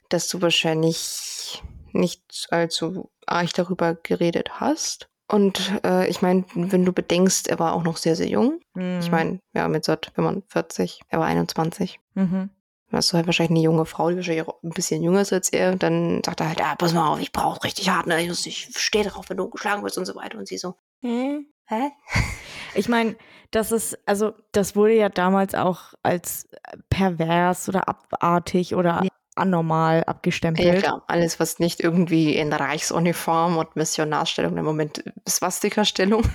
[0.09, 1.61] dass du wahrscheinlich
[1.93, 5.09] nicht allzu arg darüber geredet hast.
[5.27, 8.59] Und äh, ich meine, wenn du bedenkst, er war auch noch sehr, sehr jung.
[8.73, 8.99] Mhm.
[8.99, 11.99] Ich meine, ja, mit so 45, er war 21.
[12.15, 12.49] Mhm.
[12.91, 15.47] Hast du halt wahrscheinlich eine junge Frau, die wahrscheinlich auch ein bisschen jünger ist als
[15.49, 15.71] er.
[15.71, 18.21] Und dann sagt er halt, ah, pass mal auf, ich brauche richtig hart, ne?
[18.21, 20.37] Ich, ich stehe darauf, wenn du geschlagen wirst und so weiter.
[20.37, 21.39] Und sie so, Hä?
[21.65, 21.89] hä?
[22.73, 23.17] Ich meine,
[23.51, 26.47] das ist, also, das wurde ja damals auch als
[26.89, 29.09] pervers oder abartig oder Ja.
[29.35, 30.79] anormal Ja, abgestempelt.
[30.83, 31.03] klar.
[31.07, 36.23] Alles, was nicht irgendwie in Reichsuniform und Missionarstellung, im Moment Swastika-Stellung.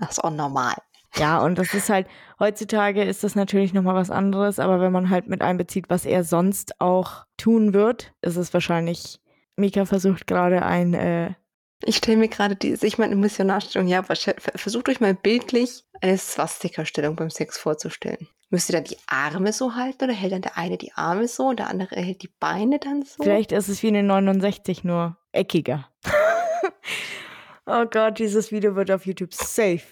[0.00, 0.74] Das ist auch normal.
[1.16, 2.06] Ja, und das ist halt,
[2.38, 6.24] heutzutage ist das natürlich nochmal was anderes, aber wenn man halt mit einbezieht, was er
[6.24, 9.20] sonst auch tun wird, ist es wahrscheinlich,
[9.56, 11.34] Mika versucht gerade ein, äh,
[11.84, 16.18] Ich stelle mir gerade diese, ich meine, Missionarstellung, ja, aber versucht euch mal bildlich eine
[16.18, 18.28] Swastika-Stellung beim Sex vorzustellen.
[18.50, 21.48] Müsst ihr dann die Arme so halten oder hält dann der eine die Arme so
[21.48, 23.22] und der andere hält die Beine dann so?
[23.22, 25.88] vielleicht ist es wie eine 69, nur eckiger.
[27.66, 29.82] oh Gott, dieses Video wird auf YouTube safe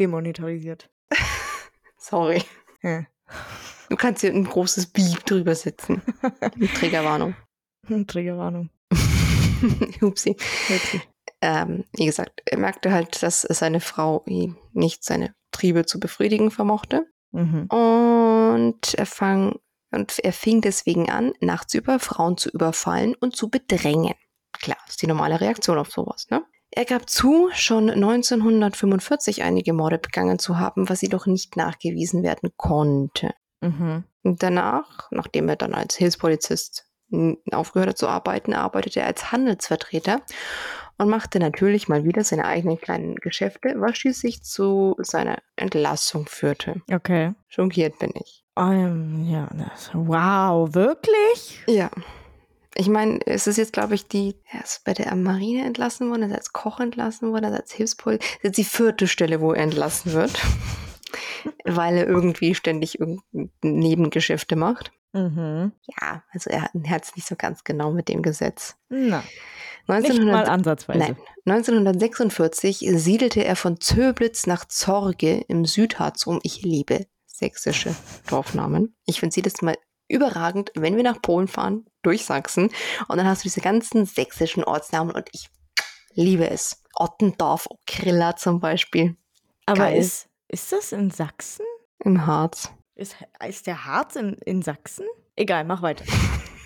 [0.00, 0.90] demonetarisiert.
[1.98, 2.42] Sorry.
[2.82, 3.04] Ja.
[3.90, 6.02] Du kannst hier ein großes Beep drüber setzen.
[6.56, 7.36] Mit Triggerwarnung.
[8.06, 8.70] Triggerwarnung.
[10.00, 10.36] Upsi.
[10.68, 11.08] Wirklich.
[11.40, 16.50] Ähm, wie gesagt, er merkte halt, dass seine Frau ihm nicht seine Triebe zu befriedigen
[16.50, 17.06] vermochte.
[17.30, 17.66] Mhm.
[17.66, 19.58] Und er, fang,
[19.90, 24.14] und er fing deswegen an, nachts über Frauen zu überfallen und zu bedrängen.
[24.52, 26.44] Klar, ist die normale Reaktion auf sowas, ne?
[26.70, 32.50] Er gab zu, schon 1945 einige Morde begangen zu haben, was jedoch nicht nachgewiesen werden
[32.58, 33.30] konnte.
[33.62, 34.04] Mhm.
[34.22, 36.84] Danach, nachdem er dann als Hilfspolizist
[37.50, 40.20] aufgehört hat zu arbeiten, arbeitete er als Handelsvertreter
[40.98, 46.82] und machte natürlich mal wieder seine eigenen kleinen Geschäfte, was schließlich zu seiner Entlassung führte.
[46.92, 47.32] Okay.
[47.48, 48.44] Schockiert bin ich.
[48.56, 51.60] Ähm, ja, das, wow, wirklich?
[51.68, 51.90] Ja.
[52.74, 56.22] Ich meine, es ist jetzt, glaube ich, die, er ist bei der Marine entlassen worden,
[56.22, 58.28] er ist als Koch entlassen worden, er ist als Hilfspolizist.
[58.28, 60.40] Das ist jetzt die vierte Stelle, wo er entlassen wird.
[61.64, 62.98] Weil er irgendwie ständig
[63.62, 64.92] Nebengeschäfte macht.
[65.12, 65.72] Mhm.
[66.00, 68.76] Ja, also er hat es nicht so ganz genau mit dem Gesetz.
[68.88, 69.22] Na,
[69.96, 70.98] nicht 1900 mal ansatzweise.
[70.98, 71.16] Nein.
[71.46, 76.40] 1946 siedelte er von Zöblitz nach Zorge im Südharz um.
[76.42, 77.94] Ich liebe sächsische
[78.28, 78.94] Dorfnamen.
[79.06, 79.76] Ich finde sie das mal
[80.08, 82.70] überragend, wenn wir nach Polen fahren, durch Sachsen.
[83.08, 85.48] Und dann hast du diese ganzen sächsischen Ortsnamen und ich
[86.14, 86.82] liebe es.
[86.94, 89.16] Ottendorf, Okrilla zum Beispiel
[89.66, 89.98] Aber geil.
[89.98, 91.64] ist, ist das in Sachsen?
[92.04, 92.70] im Harz.
[92.94, 95.06] Ist, ist der Harz in, in Sachsen?
[95.36, 96.04] Egal, mach weiter.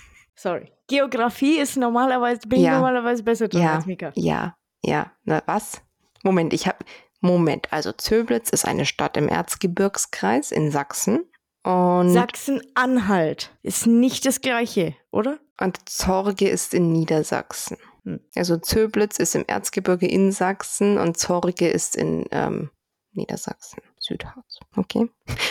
[0.43, 0.73] Sorry.
[0.89, 2.75] Geografie ist normalerweise, bin ich Ja.
[2.75, 3.77] normalerweise besser drin Ja.
[3.77, 4.11] als Mika.
[4.17, 5.13] Ja, ja.
[5.23, 5.81] Na, was?
[6.25, 6.79] Moment, ich habe.
[7.21, 11.31] Moment, also Zöblitz ist eine Stadt im Erzgebirgskreis in Sachsen.
[11.63, 15.39] Und Sachsen-Anhalt ist nicht das gleiche, oder?
[15.61, 17.77] Und Zorge ist in Niedersachsen.
[18.05, 18.19] Hm.
[18.35, 22.71] Also Zöblitz ist im Erzgebirge in Sachsen und Zorge ist in ähm,
[23.13, 24.59] Niedersachsen, Südharz.
[24.77, 25.09] Okay.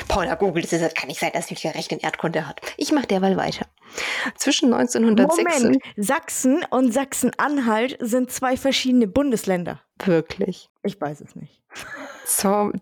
[0.07, 2.61] Paula googelt es, das kann nicht sein, dass sie ja recht in Erdkunde hat.
[2.77, 3.65] Ich mache derweil weiter.
[4.35, 9.81] Zwischen 1906 Moment, Sachsen und Sachsen-Anhalt sind zwei verschiedene Bundesländer.
[10.03, 10.69] wirklich.
[10.83, 11.61] Ich weiß es nicht.
[12.25, 12.73] Z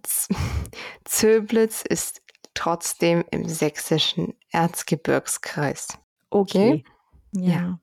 [1.06, 2.22] Zöblitz ist
[2.54, 5.88] trotzdem im sächsischen Erzgebirgskreis.
[6.30, 6.84] Okay.
[7.32, 7.54] Ja.
[7.54, 7.80] Ja.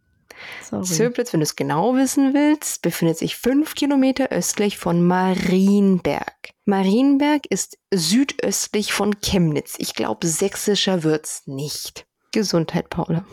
[0.63, 0.85] Sorry.
[0.85, 6.51] Zöblitz, wenn du es genau wissen willst, befindet sich fünf Kilometer östlich von Marienberg.
[6.65, 9.75] Marienberg ist südöstlich von Chemnitz.
[9.79, 12.07] Ich glaube, sächsischer wird's nicht.
[12.33, 13.25] Gesundheit, Paula.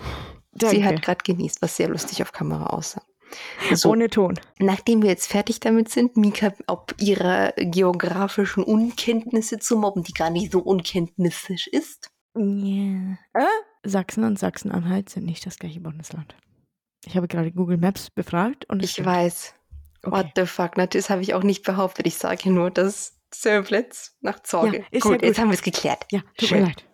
[0.53, 0.85] Sie Danke.
[0.85, 3.01] hat gerade genießt, was sehr lustig auf Kamera aussah.
[3.73, 4.39] So, Ohne Ton.
[4.59, 10.29] nachdem wir jetzt fertig damit sind, Mika, ob ihrer geografischen Unkenntnisse zu mobben, die gar
[10.29, 12.09] nicht so unkenntnissisch ist.
[12.35, 13.17] Ja.
[13.33, 13.45] Äh?
[13.83, 16.35] Sachsen und Sachsen-Anhalt sind nicht das gleiche Bundesland.
[17.05, 19.07] Ich habe gerade Google Maps befragt und Ich stimmt.
[19.07, 19.53] weiß.
[20.03, 20.31] What Okay.
[20.35, 20.71] the fuck?
[20.77, 22.05] Na, Das habe ich auch nicht behauptet.
[22.07, 24.79] Ich sage nur, dass Zöblitz nach Zorge.
[24.79, 25.21] Ja, ist gut, gut.
[25.23, 26.05] jetzt haben wir es geklärt.
[26.11, 26.61] Ja, tut Schön.
[26.61, 26.85] mir leid.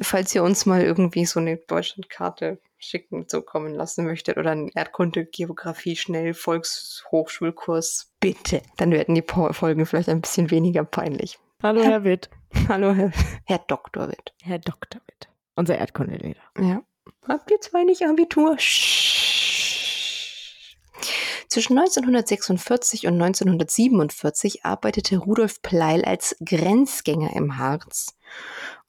[0.00, 5.24] Falls ihr uns mal irgendwie so eine Deutschlandkarte schicken, zukommen lassen möchtet oder einen Erdkunde,
[5.26, 8.62] Geografie, schnell Volkshochschulkurs, bitte.
[8.76, 11.38] Dann werden die Folgen vielleicht ein bisschen weniger peinlich.
[11.62, 12.30] Hallo, Herr Witt.
[12.68, 13.10] Hallo, Herr,
[13.44, 14.08] Herr Dr.
[14.08, 14.34] Witt.
[14.42, 15.00] Herr Dr.
[15.06, 15.28] Witt.
[15.56, 16.36] Unser Erdkundelehrer.
[16.60, 16.82] Ja.
[17.28, 18.56] Habt ihr zwei nicht Abitur?
[21.48, 28.16] Zwischen 1946 und 1947 arbeitete Rudolf Pleil als Grenzgänger im Harz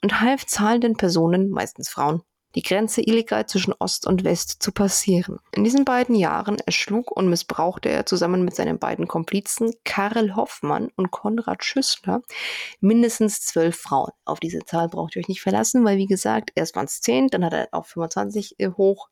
[0.03, 2.21] und half zahlenden Personen, meistens Frauen,
[2.55, 5.39] die Grenze illegal zwischen Ost und West zu passieren.
[5.51, 10.89] In diesen beiden Jahren erschlug und missbrauchte er zusammen mit seinen beiden Komplizen Karl Hoffmann
[10.95, 12.21] und Konrad Schüssler
[12.79, 14.11] mindestens zwölf Frauen.
[14.25, 17.27] Auf diese Zahl braucht ihr euch nicht verlassen, weil wie gesagt, erst waren es zehn,
[17.27, 19.09] dann hat er auf 25 hoch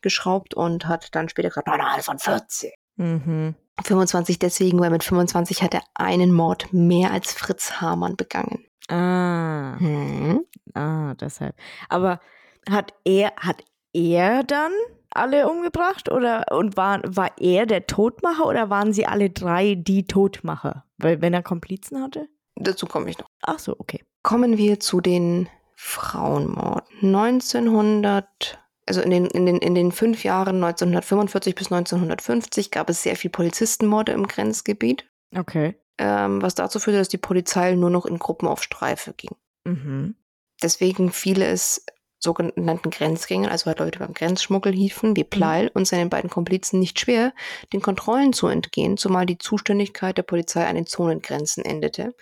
[0.00, 2.72] geschraubt und hat dann später gesagt, nein, nein, von 40.
[2.96, 3.54] Mhm.
[3.84, 8.64] 25 deswegen, weil mit 25 hat er einen Mord mehr als Fritz Hamann begangen.
[8.88, 9.78] Ah.
[9.78, 10.44] Hm.
[10.74, 11.54] Ah, deshalb.
[11.88, 12.20] Aber
[12.68, 14.72] hat er, hat er dann
[15.10, 20.06] alle umgebracht oder und war, war er der Todmacher oder waren sie alle drei die
[20.06, 20.84] Todmacher?
[20.98, 22.28] Weil wenn er Komplizen hatte?
[22.56, 23.26] Dazu komme ich noch.
[23.42, 24.04] Ach so, okay.
[24.22, 26.82] Kommen wir zu den Frauenmorden.
[27.02, 33.02] 1900, also in den, in den, in den fünf Jahren 1945 bis 1950 gab es
[33.02, 35.76] sehr viel Polizistenmorde im Grenzgebiet, Okay.
[35.98, 39.36] ähm, was dazu führte, dass die Polizei nur noch in Gruppen auf Streife ging.
[39.64, 40.16] Mhm.
[40.62, 41.84] Deswegen fiel es
[42.18, 46.98] sogenannten Grenzgängern, also halt Leute beim Grenzschmuggel hiefen, wie Pleil und seinen beiden Komplizen nicht
[46.98, 47.32] schwer,
[47.72, 52.14] den Kontrollen zu entgehen, zumal die Zuständigkeit der Polizei an den Zonengrenzen endete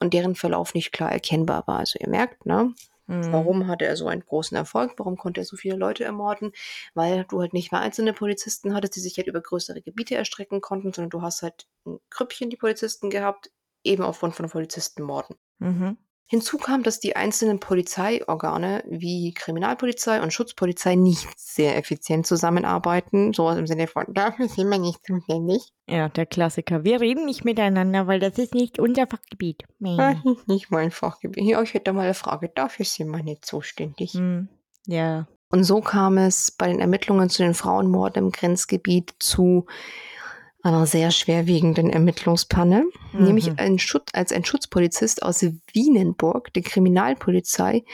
[0.00, 1.80] und deren Verlauf nicht klar erkennbar war.
[1.80, 2.74] Also ihr merkt, ne?
[3.06, 3.32] Mhm.
[3.32, 4.94] Warum hatte er so einen großen Erfolg?
[4.96, 6.52] Warum konnte er so viele Leute ermorden?
[6.94, 10.60] Weil du halt nicht mehr einzelne Polizisten hattest, die sich halt über größere Gebiete erstrecken
[10.60, 13.50] konnten, sondern du hast halt ein Krüppchen die Polizisten gehabt,
[13.84, 15.36] eben aufgrund von Polizistenmorden.
[15.58, 15.98] Mhm.
[16.32, 23.34] Hinzu kam, dass die einzelnen Polizeiorgane wie Kriminalpolizei und Schutzpolizei nicht sehr effizient zusammenarbeiten.
[23.34, 25.74] Sowas im Sinne von, dafür sind wir nicht zuständig.
[25.86, 26.84] Ja, der Klassiker.
[26.84, 29.64] Wir reden nicht miteinander, weil das ist nicht unser Fachgebiet.
[29.78, 31.44] Das ist nicht mein Fachgebiet.
[31.44, 34.14] Ja, ich hätte mal eine Frage, dafür sind wir nicht zuständig.
[34.14, 34.48] Hm.
[34.86, 35.26] Ja.
[35.50, 39.66] Und so kam es bei den Ermittlungen zu den Frauenmorden im Grenzgebiet zu
[40.62, 43.24] einer sehr schwerwiegenden Ermittlungspanne, Mhm.
[43.24, 47.84] nämlich ein Schutz, als ein Schutzpolizist aus Wienenburg die Kriminalpolizei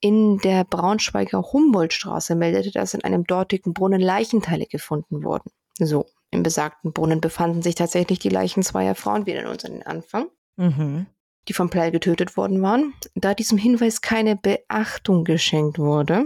[0.00, 5.50] in der Braunschweiger Humboldtstraße meldete, dass in einem dortigen Brunnen Leichenteile gefunden wurden.
[5.78, 9.72] So, im besagten Brunnen befanden sich tatsächlich die Leichen zweier Frauen, wir erinnern uns an
[9.72, 11.06] den Anfang Mhm.
[11.48, 12.94] die vom Pleil getötet worden waren.
[13.14, 16.24] Da diesem Hinweis keine Beachtung geschenkt wurde,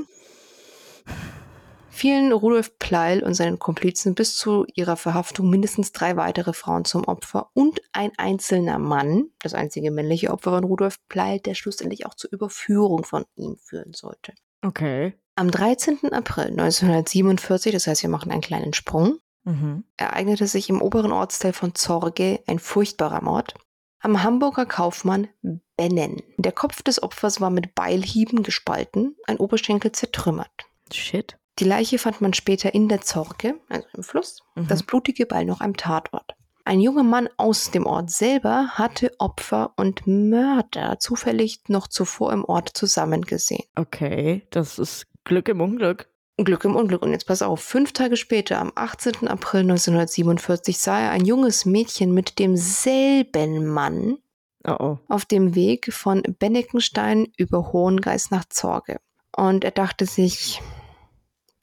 [1.99, 7.05] fielen Rudolf Pleil und seinen Komplizen bis zu ihrer Verhaftung mindestens drei weitere Frauen zum
[7.05, 12.15] Opfer und ein einzelner Mann, das einzige männliche Opfer von Rudolf Pleil, der schlussendlich auch
[12.15, 14.33] zur Überführung von ihm führen sollte.
[14.65, 15.15] Okay.
[15.35, 16.13] Am 13.
[16.13, 19.85] April 1947, das heißt, wir machen einen kleinen Sprung, Mhm.
[19.97, 23.55] ereignete sich im oberen Ortsteil von Zorge ein furchtbarer Mord.
[24.01, 25.29] Am Hamburger Kaufmann
[25.77, 26.23] Bennen.
[26.37, 30.67] Der Kopf des Opfers war mit Beilhieben gespalten, ein Oberschenkel zertrümmert.
[30.93, 31.39] Shit.
[31.59, 34.68] Die Leiche fand man später in der Zorge, also im Fluss, Mhm.
[34.68, 36.35] das blutige Beil noch am Tatort.
[36.64, 42.44] Ein junger Mann aus dem Ort selber hatte Opfer und Mörder zufällig noch zuvor im
[42.44, 43.64] Ort zusammen gesehen.
[43.75, 46.09] Okay, das ist Glück im Unglück.
[46.37, 47.03] Glück im Unglück.
[47.03, 49.27] Und jetzt pass auf, fünf Tage später, am 18.
[49.29, 54.18] April 1947, sah er ein junges Mädchen mit demselben Mann
[54.66, 54.99] Oh oh.
[55.09, 58.99] auf dem Weg von Benneckenstein über Hohengeist nach Zorge.
[59.35, 60.61] Und er dachte sich,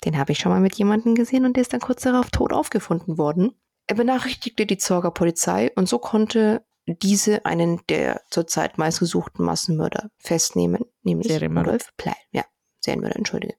[0.06, 2.54] den habe ich schon mal mit jemandem gesehen und der ist dann kurz darauf tot
[2.54, 3.56] aufgefunden worden.
[3.88, 10.86] Er benachrichtigte die Zorger Polizei und so konnte diese einen der zurzeit meistgesuchten Massenmörder festnehmen,
[11.04, 11.72] nämlich Serienmörder.
[11.72, 12.16] Rudolf Pleil.
[12.32, 12.44] Ja,
[12.80, 13.56] Serienmörder, entschuldige.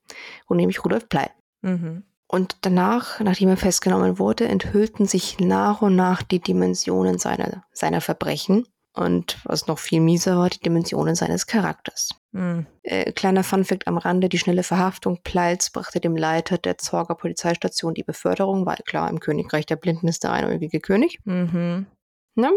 [0.46, 1.30] Und nämlich Rudolf Pleil.
[1.62, 2.04] Mhm.
[2.28, 8.00] Und danach, nachdem er festgenommen wurde, enthüllten sich nach und nach die Dimensionen seiner, seiner
[8.00, 12.11] Verbrechen und was noch viel mieser war, die Dimensionen seines Charakters.
[12.37, 12.66] Mhm.
[12.83, 17.94] Äh, kleiner Funfact am Rande, die schnelle Verhaftung Pleils brachte dem Leiter der Zorger Polizeistation
[17.94, 21.18] die Beförderung, weil klar, im Königreich der Blinden ist der einäugige König.
[21.25, 21.87] Mhm.
[22.35, 22.51] Ne?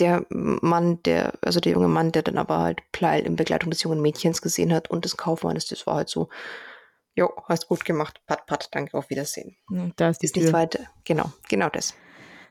[0.00, 3.82] Der Mann, der, also der junge Mann, der dann aber halt Pleil in Begleitung des
[3.82, 6.28] jungen Mädchens gesehen hat und des Kaufmannes, das war halt so,
[7.14, 9.56] jo, hast gut gemacht, pat, pat, danke, auf Wiedersehen.
[9.96, 10.52] Da ist die Tür.
[10.52, 10.80] weiter.
[11.04, 11.94] Genau, genau das.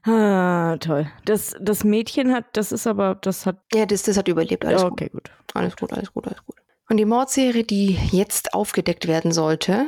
[0.03, 1.09] Ah, toll.
[1.25, 3.57] Das, das Mädchen hat, das ist aber, das hat.
[3.73, 4.65] Ja, das, das hat überlebt.
[4.65, 4.91] Alles gut.
[4.91, 5.31] okay, gut.
[5.53, 6.55] Alles gut, alles gut, alles gut.
[6.89, 9.85] Und die Mordserie, die jetzt aufgedeckt werden sollte,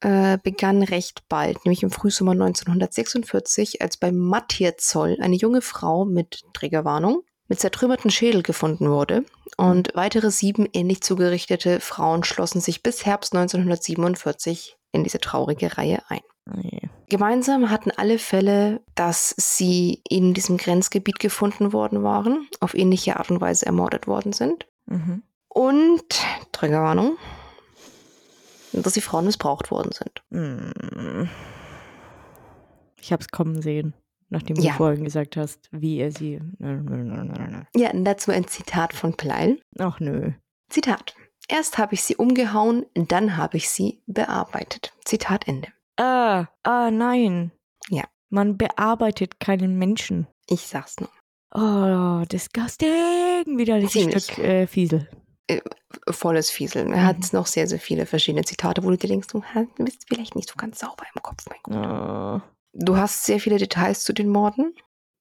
[0.00, 6.42] äh, begann recht bald, nämlich im Frühsommer 1946, als bei Mattierzoll eine junge Frau mit
[6.52, 9.24] Trägerwarnung mit zertrümmerten Schädel gefunden wurde.
[9.56, 16.00] Und weitere sieben ähnlich zugerichtete Frauen schlossen sich bis Herbst 1947 in diese traurige Reihe
[16.08, 16.20] ein.
[16.46, 16.88] Nee.
[17.08, 23.30] Gemeinsam hatten alle Fälle, dass sie in diesem Grenzgebiet gefunden worden waren, auf ähnliche Art
[23.30, 24.66] und Weise ermordet worden sind.
[24.86, 25.22] Mhm.
[25.48, 26.04] Und,
[26.52, 27.16] Triggerwarnung,
[28.72, 30.22] dass die Frauen missbraucht worden sind.
[30.30, 31.28] Mm.
[33.00, 33.94] Ich hab's kommen sehen,
[34.28, 34.74] nachdem du Ja.
[34.74, 36.40] vorhin gesagt hast, wie er sie.
[37.74, 39.60] Ja, dazu ein Zitat von Pleil.
[39.78, 40.32] Ach nö.
[40.68, 41.16] Zitat.
[41.48, 44.92] Erst habe ich sie umgehauen, dann habe ich sie bearbeitet.
[45.04, 45.68] Zitat Ende.
[45.96, 47.52] Ah, ah, nein.
[47.88, 48.04] Ja.
[48.28, 50.26] Man bearbeitet keinen Menschen.
[50.48, 51.10] Ich sag's nur.
[51.52, 53.58] Oh, disgusting.
[53.58, 54.24] Widerliches Ziemlich.
[54.24, 55.08] Stück äh, Fiesel.
[55.48, 55.60] Äh,
[56.08, 56.92] volles Fieseln.
[56.92, 57.06] Er Mhm.
[57.06, 59.42] hat noch sehr, sehr viele verschiedene Zitate, wo du dir denkst, du
[59.78, 61.76] bist vielleicht nicht so ganz sauber im Kopf, mein Gott.
[61.76, 62.40] Oh.
[62.72, 64.72] Du hast sehr viele Details zu den Morden,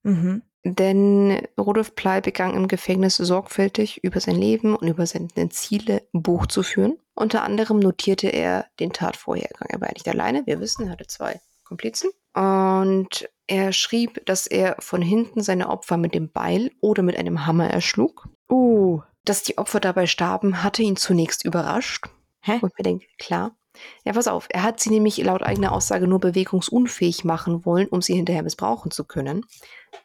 [0.03, 0.43] Mhm.
[0.63, 6.47] denn Rudolf Pley begann im Gefängnis sorgfältig über sein Leben und über seine Ziele Buch
[6.47, 6.97] zu führen.
[7.15, 9.67] Unter anderem notierte er den Tatvorhergang.
[9.69, 12.11] Er war nicht alleine, wir wissen, er hatte zwei Komplizen.
[12.33, 17.45] Und er schrieb, dass er von hinten seine Opfer mit dem Beil oder mit einem
[17.45, 18.27] Hammer erschlug.
[18.49, 19.01] Uh.
[19.25, 22.05] Dass die Opfer dabei starben, hatte ihn zunächst überrascht.
[22.41, 22.59] Hä?
[22.61, 23.55] Und mir denkt, klar.
[24.03, 28.01] Ja, pass auf, er hat sie nämlich laut eigener Aussage nur bewegungsunfähig machen wollen, um
[28.01, 29.45] sie hinterher missbrauchen zu können.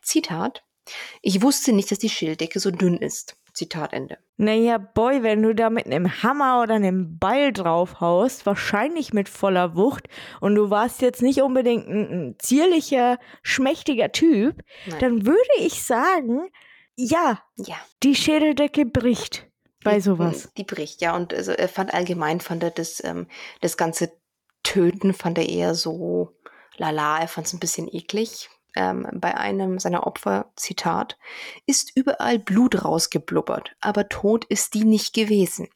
[0.03, 0.65] Zitat.
[1.23, 3.37] Ich wusste nicht, dass die Schilddecke so dünn ist.
[3.55, 4.19] Zitat Ende.
[4.37, 9.77] Naja, Boy, wenn du da mit einem Hammer oder einem Beil draufhaust, wahrscheinlich mit voller
[9.77, 10.09] Wucht,
[10.41, 14.99] und du warst jetzt nicht unbedingt ein, ein zierlicher, schmächtiger Typ, Nein.
[14.99, 16.49] dann würde ich sagen,
[16.97, 17.77] ja, ja.
[18.03, 19.49] die Schädeldecke bricht
[19.85, 20.51] bei die, sowas.
[20.57, 21.15] Die bricht, ja.
[21.15, 23.29] Und also er fand allgemein, fand er das, ähm,
[23.61, 24.13] das ganze
[24.65, 26.35] Töten fand er eher so
[26.77, 28.49] lala, er fand es ein bisschen eklig.
[28.77, 31.17] Ähm, bei einem seiner Opfer, Zitat,
[31.67, 35.69] ist überall Blut rausgeblubbert, aber tot ist die nicht gewesen.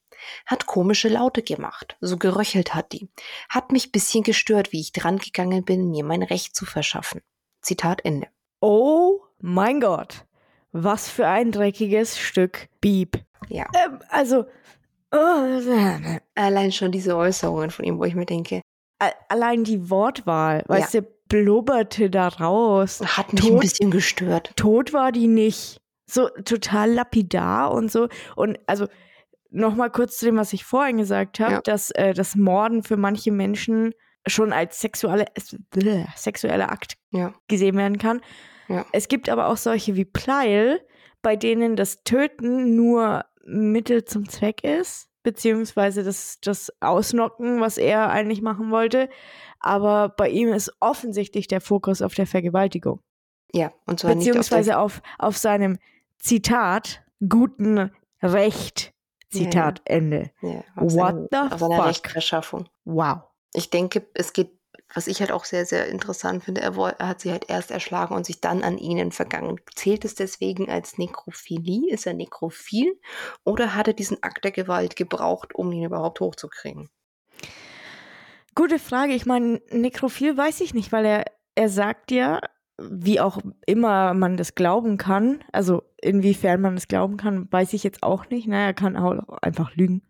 [0.46, 3.08] Hat komische Laute gemacht, so geröchelt hat die.
[3.48, 7.20] Hat mich bisschen gestört, wie ich dran gegangen bin, mir mein Recht zu verschaffen.
[7.62, 8.26] Zitat Ende.
[8.60, 10.26] Oh mein Gott,
[10.72, 13.24] was für ein dreckiges Stück Bieb.
[13.48, 13.66] Ja.
[13.74, 14.46] Ähm, also,
[15.12, 15.60] oh,
[16.34, 18.62] Allein schon diese Äußerungen von ihm, wo ich mir denke,
[19.28, 23.00] allein die Wortwahl, weißt du, blubberte da raus.
[23.16, 24.52] hat mich ein Tot- bisschen gestört.
[24.56, 25.80] tot war die nicht.
[26.10, 28.08] So total lapidar und so.
[28.34, 28.86] Und also
[29.50, 31.60] nochmal kurz zu dem, was ich vorhin gesagt habe, Ja.
[31.60, 33.92] dass äh, das Morden für manche Menschen
[34.26, 35.26] schon als sexuelle,
[35.70, 37.34] bläh, sexueller Akt Ja.
[37.46, 38.20] gesehen werden kann.
[38.68, 38.84] Ja.
[38.92, 40.80] Es gibt aber auch solche wie Pleil,
[41.22, 48.10] bei denen das Töten nur Mittel zum Zweck ist, beziehungsweise das, das Ausnocken, was er
[48.10, 49.08] eigentlich machen wollte.
[49.60, 53.00] Aber bei ihm ist offensichtlich der Fokus auf der Vergewaltigung
[53.52, 55.78] Ja, und zwar nicht auf beziehungsweise auf, auf seinem
[56.18, 57.90] Zitat guten
[58.22, 58.92] Recht.
[59.32, 59.44] Ja, ja.
[59.44, 60.30] Zitat Ende.
[60.40, 61.86] Ja, What seine, the auf fuck?
[61.86, 62.68] Rechtverschaffung.
[62.84, 63.18] Wow.
[63.52, 64.52] Ich denke, es geht,
[64.94, 68.14] was ich halt auch sehr, sehr interessant finde, er, er hat sie halt erst erschlagen
[68.14, 69.60] und sich dann an ihnen vergangen.
[69.74, 71.92] Zählt es deswegen als Nekrophilie?
[71.92, 72.98] Ist er nekrophil?
[73.44, 76.88] Oder hat er diesen Akt der Gewalt gebraucht, um ihn überhaupt hochzukriegen?
[78.58, 79.12] Gute Frage.
[79.12, 82.40] Ich meine, nekrophil weiß ich nicht, weil er, er sagt ja,
[82.76, 87.84] wie auch immer man das glauben kann, also inwiefern man das glauben kann, weiß ich
[87.84, 88.48] jetzt auch nicht.
[88.48, 88.56] Ne?
[88.56, 90.02] Er kann auch einfach lügen.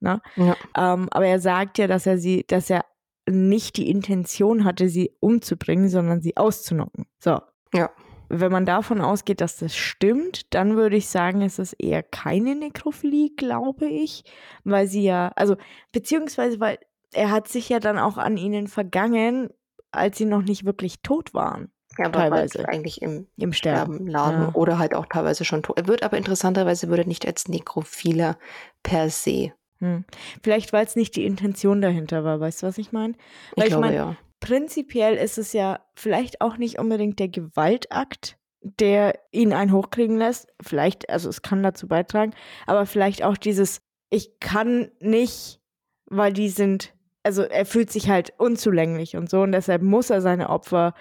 [0.00, 0.20] Ne?
[0.34, 0.56] Ja.
[0.76, 2.84] Ähm, aber er sagt ja, dass er sie, dass er
[3.30, 7.06] nicht die Intention hatte, sie umzubringen, sondern sie auszunocken.
[7.20, 7.40] So.
[7.72, 7.92] Ja.
[8.28, 12.56] Wenn man davon ausgeht, dass das stimmt, dann würde ich sagen, ist es eher keine
[12.56, 14.24] Nekrophilie, glaube ich,
[14.64, 15.54] weil sie ja, also
[15.92, 16.80] beziehungsweise weil
[17.12, 19.50] er hat sich ja dann auch an ihnen vergangen,
[19.90, 22.66] als sie noch nicht wirklich tot waren Ja, aber Teilweise.
[22.68, 24.06] eigentlich im im Sterben.
[24.06, 24.54] Lagen Ja.
[24.54, 25.78] oder halt auch teilweise schon tot.
[25.78, 28.38] Er wird aber interessanterweise würde nicht als Nekrophiler
[28.82, 29.52] per se.
[29.80, 30.04] Hm.
[30.42, 33.14] Vielleicht, weil es nicht die Intention dahinter war, weißt du, was ich meine?
[33.56, 34.16] Weil Ich ich glaube mein- ja.
[34.40, 40.48] Prinzipiell ist es ja vielleicht auch nicht unbedingt der Gewaltakt, der ihn einen hochkriegen lässt.
[40.62, 42.32] Vielleicht, also es kann dazu beitragen,
[42.66, 45.60] aber vielleicht auch dieses, ich kann nicht,
[46.06, 46.92] weil die sind,
[47.22, 50.94] also er fühlt sich halt unzulänglich und so und deshalb muss er seine Opfer,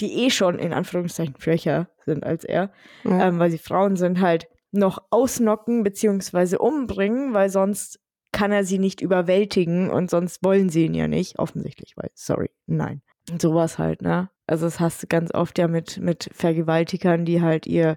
[0.00, 2.70] die eh schon in Anführungszeichen schwächer sind als er,
[3.04, 3.28] Ja.
[3.28, 7.98] ähm, weil sie Frauen sind, halt noch ausnocken beziehungsweise umbringen, weil sonst
[8.32, 12.50] kann er sie nicht überwältigen und sonst wollen sie ihn ja nicht, offensichtlich, weil, sorry,
[12.66, 13.00] nein.
[13.30, 14.28] Und sowas halt, ne?
[14.46, 17.96] Also das hast du ganz oft ja mit, mit Vergewaltigern, die halt ihr,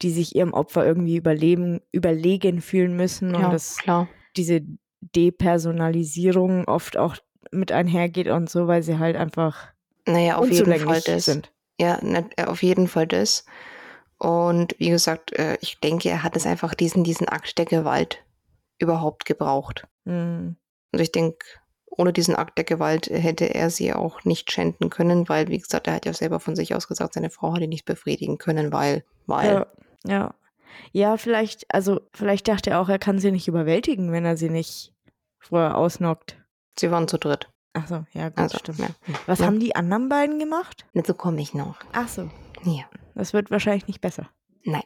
[0.00, 4.08] die sich ihrem Opfer irgendwie überleben, überlegen fühlen müssen ja, und das klar.
[4.36, 4.62] diese
[5.02, 7.16] Depersonalisierung oft auch
[7.50, 9.68] mit einhergeht und so, weil sie halt einfach
[10.06, 11.26] Naja, auf jeden Fall das.
[11.26, 11.52] sind.
[11.80, 13.44] Ja, na, äh, auf jeden Fall das.
[14.18, 18.24] Und wie gesagt, äh, ich denke, er hat es einfach diesen, diesen Akt der Gewalt
[18.78, 19.88] überhaupt gebraucht.
[20.04, 20.56] Hm.
[20.92, 21.44] Und ich denke,
[21.86, 25.88] ohne diesen Akt der Gewalt hätte er sie auch nicht schänden können, weil, wie gesagt,
[25.88, 28.72] er hat ja selber von sich aus gesagt, seine Frau hat ihn nicht befriedigen können,
[28.72, 29.52] weil, weil.
[29.52, 29.66] Ja,
[30.06, 30.34] ja.
[30.92, 34.50] Ja, vielleicht, also vielleicht dachte er auch, er kann sie nicht überwältigen, wenn er sie
[34.50, 34.92] nicht
[35.38, 36.38] vorher ausnockt.
[36.78, 37.48] Sie waren zu dritt.
[37.74, 38.78] Ach so, ja, gut, Also, stimmt.
[38.80, 38.88] ja.
[39.26, 39.46] Was Ja.
[39.46, 40.86] haben die anderen beiden gemacht?
[40.94, 41.76] Dazu komme ich noch.
[41.92, 42.30] Ach so,
[42.64, 42.84] Ja.
[43.14, 44.28] das wird wahrscheinlich nicht besser.
[44.64, 44.84] Nein.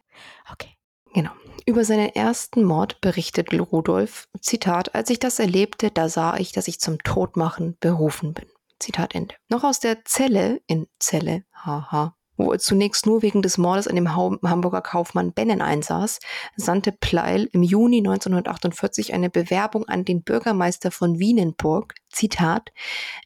[0.53, 0.71] Okay.
[1.15, 1.31] Genau.
[1.65, 6.69] Über seinen ersten Mord berichtet Rudolf, Zitat, als ich das erlebte, da sah ich, dass
[6.69, 8.47] ich zum Todmachen berufen bin.
[8.79, 9.35] Zitat Ende.
[9.49, 13.97] Noch aus der Zelle, in Zelle, haha, wo er zunächst nur wegen des Mordes an
[13.97, 16.21] dem Hamburger Kaufmann Bennen einsaß,
[16.57, 22.73] sandte Pleil im Juni 1948 eine Bewerbung an den Bürgermeister von Wienenburg, Zitat,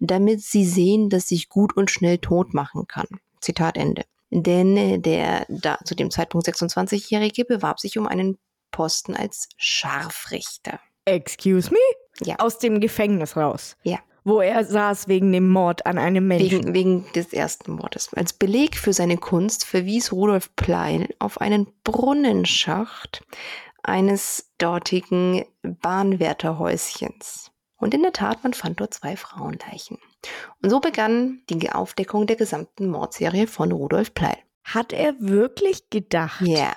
[0.00, 3.06] damit sie sehen, dass ich gut und schnell tot machen kann.
[3.40, 4.04] Zitat Ende.
[4.30, 8.38] Denn äh, der da zu dem Zeitpunkt 26-Jährige bewarb sich um einen
[8.70, 10.80] Posten als Scharfrichter.
[11.04, 11.78] Excuse me?
[12.24, 12.36] Ja.
[12.38, 13.76] Aus dem Gefängnis raus.
[13.82, 13.98] Ja.
[14.24, 16.50] Wo er saß wegen dem Mord an einem Menschen.
[16.50, 18.12] Wegen, wegen des ersten Mordes.
[18.14, 23.22] Als Beleg für seine Kunst verwies Rudolf Plein auf einen Brunnenschacht
[23.82, 27.50] eines dortigen Bahnwärterhäuschens.
[27.78, 29.98] Und in der Tat, man fand dort zwei Frauenleichen.
[30.62, 34.36] Und so begann die Aufdeckung der gesamten Mordserie von Rudolf Pleil.
[34.64, 36.76] Hat er wirklich gedacht, Ja.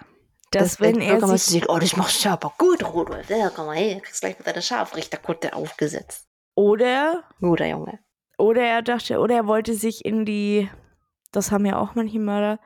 [0.52, 3.30] dass wenn er sich, sieht, oh, das machst du aber gut, Rudolf.
[3.30, 6.26] Ja, komm mal her, kriegst gleich mit deiner Scharfrichterkutte aufgesetzt.
[6.56, 8.00] Oder Guter Junge.
[8.38, 10.70] Oder er dachte, oder er wollte sich in die,
[11.32, 12.60] das haben ja auch manche Mörder,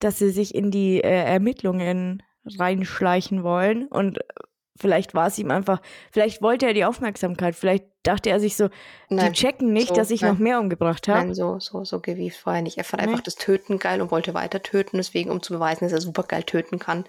[0.00, 2.22] dass sie sich in die äh, Ermittlungen
[2.58, 4.18] reinschleichen wollen und
[4.76, 5.80] vielleicht war es ihm einfach,
[6.12, 8.68] vielleicht wollte er die Aufmerksamkeit, vielleicht dachte er sich so,
[9.08, 10.32] Nein, die checken nicht, so, dass ich nein.
[10.32, 11.18] noch mehr umgebracht habe.
[11.18, 12.78] Nein, so, so, so gewieft war er nicht.
[12.78, 13.08] Er fand Nee.
[13.08, 16.22] einfach das Töten geil und wollte weiter töten, deswegen, um zu beweisen, dass er super
[16.22, 17.04] geil töten kann.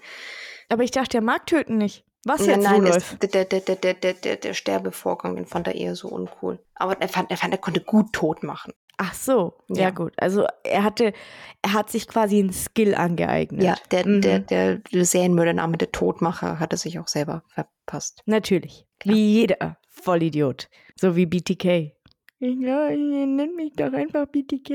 [0.68, 2.04] Aber ich dachte, er mag töten nicht.
[2.24, 5.74] Was jetzt, nein, es, der, der, der, der, der, der, der Sterbevorgang, den fand er
[5.74, 6.58] eher so uncool.
[6.74, 8.74] Aber er fand, er fand, er konnte gut tot machen.
[8.98, 9.84] Ach so, ja.
[9.84, 9.90] Ja.
[9.90, 10.12] gut.
[10.18, 11.14] Also er hatte,
[11.62, 13.62] er hat sich quasi einen Skill angeeignet.
[13.62, 14.20] Ja, der, Mhm.
[14.20, 18.20] der, der Serienmördername der Todmacher hat er sich auch selber verpasst.
[18.26, 18.86] Natürlich.
[18.98, 19.14] Klar.
[19.16, 20.68] Wie jeder Vollidiot.
[20.96, 21.94] So wie BTK.
[22.42, 24.70] Ja, nenn mich doch einfach BTK.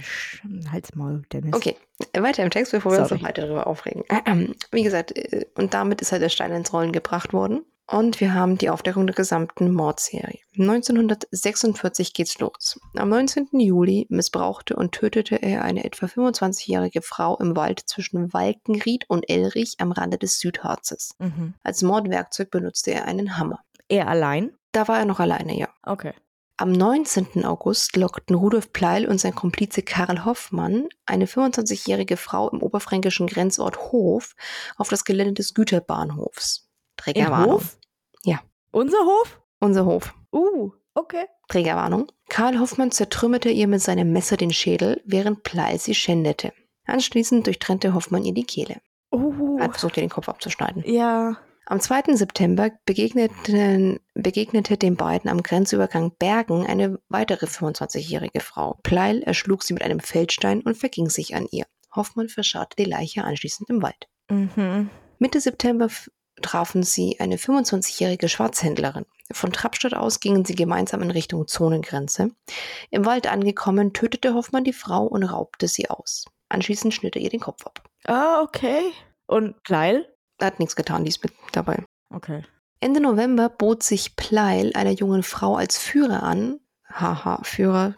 [0.00, 1.54] Sch- halt's Maul, Dennis.
[1.54, 1.76] Okay,
[2.16, 3.20] weiter im Text, bevor wir uns Sorry.
[3.20, 4.04] noch weiter darüber aufregen.
[4.70, 7.62] Wie gesagt, äh, und damit ist halt der Stein ins Rollen gebracht worden.
[7.88, 10.38] Und wir haben die Aufdeckung der gesamten Mordserie.
[10.56, 12.78] 1946 geht's los.
[12.94, 13.48] Am 19.
[13.58, 19.74] Juli missbrauchte und tötete er eine etwa 25-jährige Frau im Wald zwischen Walkenried und Elrich
[19.78, 21.16] am Rande des Südharzes.
[21.18, 21.54] Mhm.
[21.64, 23.58] Als Mordwerkzeug benutzte er einen Hammer.
[23.88, 24.52] Er allein?
[24.70, 25.68] Da war er noch alleine, ja.
[25.82, 26.12] Okay.
[26.60, 27.46] Am 19.
[27.46, 33.78] August lockten Rudolf Pleil und sein Komplize Karl Hoffmann eine 25-jährige Frau im oberfränkischen Grenzort
[33.92, 34.36] Hof
[34.76, 36.68] auf das Gelände des Güterbahnhofs.
[36.98, 37.52] Trägerwarnung.
[37.54, 37.78] Hof?
[38.24, 38.40] Ja.
[38.72, 39.40] Unser Hof?
[39.58, 40.12] Unser Hof.
[40.34, 41.24] Uh, okay.
[41.48, 42.12] Trägerwarnung.
[42.28, 46.52] Karl Hoffmann zertrümmerte ihr mit seinem Messer den Schädel, während Pleil sie schändete.
[46.84, 48.82] Anschließend durchtrennte Hoffmann ihr die Kehle.
[49.10, 50.84] Uh, Er hat versucht, ihr den Kopf abzuschneiden.
[50.86, 51.38] ja.
[51.70, 52.16] Am 2.
[52.16, 54.00] September begegnete
[54.76, 58.80] den beiden am Grenzübergang Bergen eine weitere 25-jährige Frau.
[58.82, 61.66] Pleil erschlug sie mit einem Feldstein und verging sich an ihr.
[61.94, 64.08] Hoffmann verscharrte die Leiche anschließend im Wald.
[64.28, 64.90] Mhm.
[65.20, 65.88] Mitte September
[66.42, 69.06] trafen sie eine 25-jährige Schwarzhändlerin.
[69.30, 72.32] Von Trappstadt aus gingen sie gemeinsam in Richtung Zonengrenze.
[72.90, 76.24] Im Wald angekommen, tötete Hoffmann die Frau und raubte sie aus.
[76.48, 77.88] Anschließend schnitt er ihr den Kopf ab.
[78.06, 78.90] Ah, okay.
[79.28, 80.09] Und Kleil?
[80.40, 81.84] Er hat nichts getan, die ist mit dabei.
[82.12, 82.42] Okay.
[82.80, 86.60] Ende November bot sich Pleil einer jungen Frau als Führer an.
[86.88, 87.94] Haha, Führer.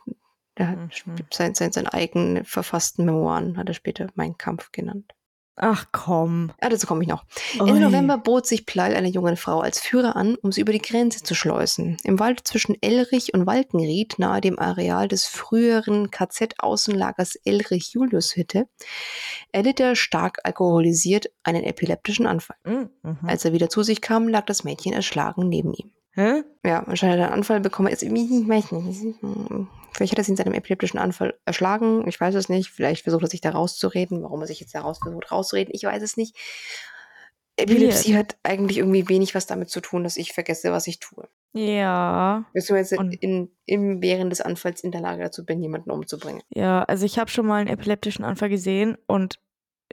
[0.59, 1.17] Der hat Mhm.
[1.33, 5.15] sein, sein, seinen eigenen verfassten Memoiren, hat er später Mein Kampf genannt.
[5.57, 6.51] Ach komm.
[6.63, 7.25] Ja, dazu komme ich noch.
[7.61, 7.69] Ui.
[7.69, 10.81] Ende November bot sich Pleil einer jungen Frau als Führer an, um sie über die
[10.81, 11.99] Grenze zu schleusen.
[12.05, 18.67] Im Wald zwischen Elrich und Walkenried, nahe dem Areal des früheren KZ-Außenlagers Elrich-Juliushütte,
[19.53, 22.57] erlitt er stark alkoholisiert einen epileptischen Anfall.
[22.65, 22.89] Mhm.
[23.03, 23.19] Mhm.
[23.23, 25.93] Als er wieder zu sich kam, lag das Mädchen erschlagen neben ihm.
[26.15, 26.43] Hä?
[26.65, 27.89] Ja, anscheinend hat er einen Anfall bekommen.
[27.89, 29.17] Jetzt, ich weiß nicht.
[29.95, 32.07] Vielleicht hat er sich in seinem epileptischen Anfall erschlagen.
[32.07, 32.71] Ich weiß es nicht.
[32.71, 34.23] Vielleicht versucht er sich da rauszureden.
[34.23, 36.37] Warum er sich jetzt da raus versucht rauszureden, ich weiß es nicht.
[37.57, 41.29] Epilepsie hat eigentlich irgendwie wenig was damit zu tun, dass ich vergesse, was ich tue.
[41.53, 42.45] Ja.
[42.55, 46.43] Beziehungsweise Und- in, im, während des Anfalls in der Lage dazu bin, jemanden umzubringen.
[46.49, 49.39] Ja, also ich habe schon mal einen epileptischen Anfall gesehen und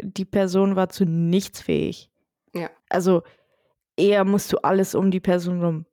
[0.01, 2.09] die Person war zu nichts fähig.
[2.53, 2.69] Ja.
[2.87, 3.23] Also
[3.97, 5.85] eher musst du alles um die Person rum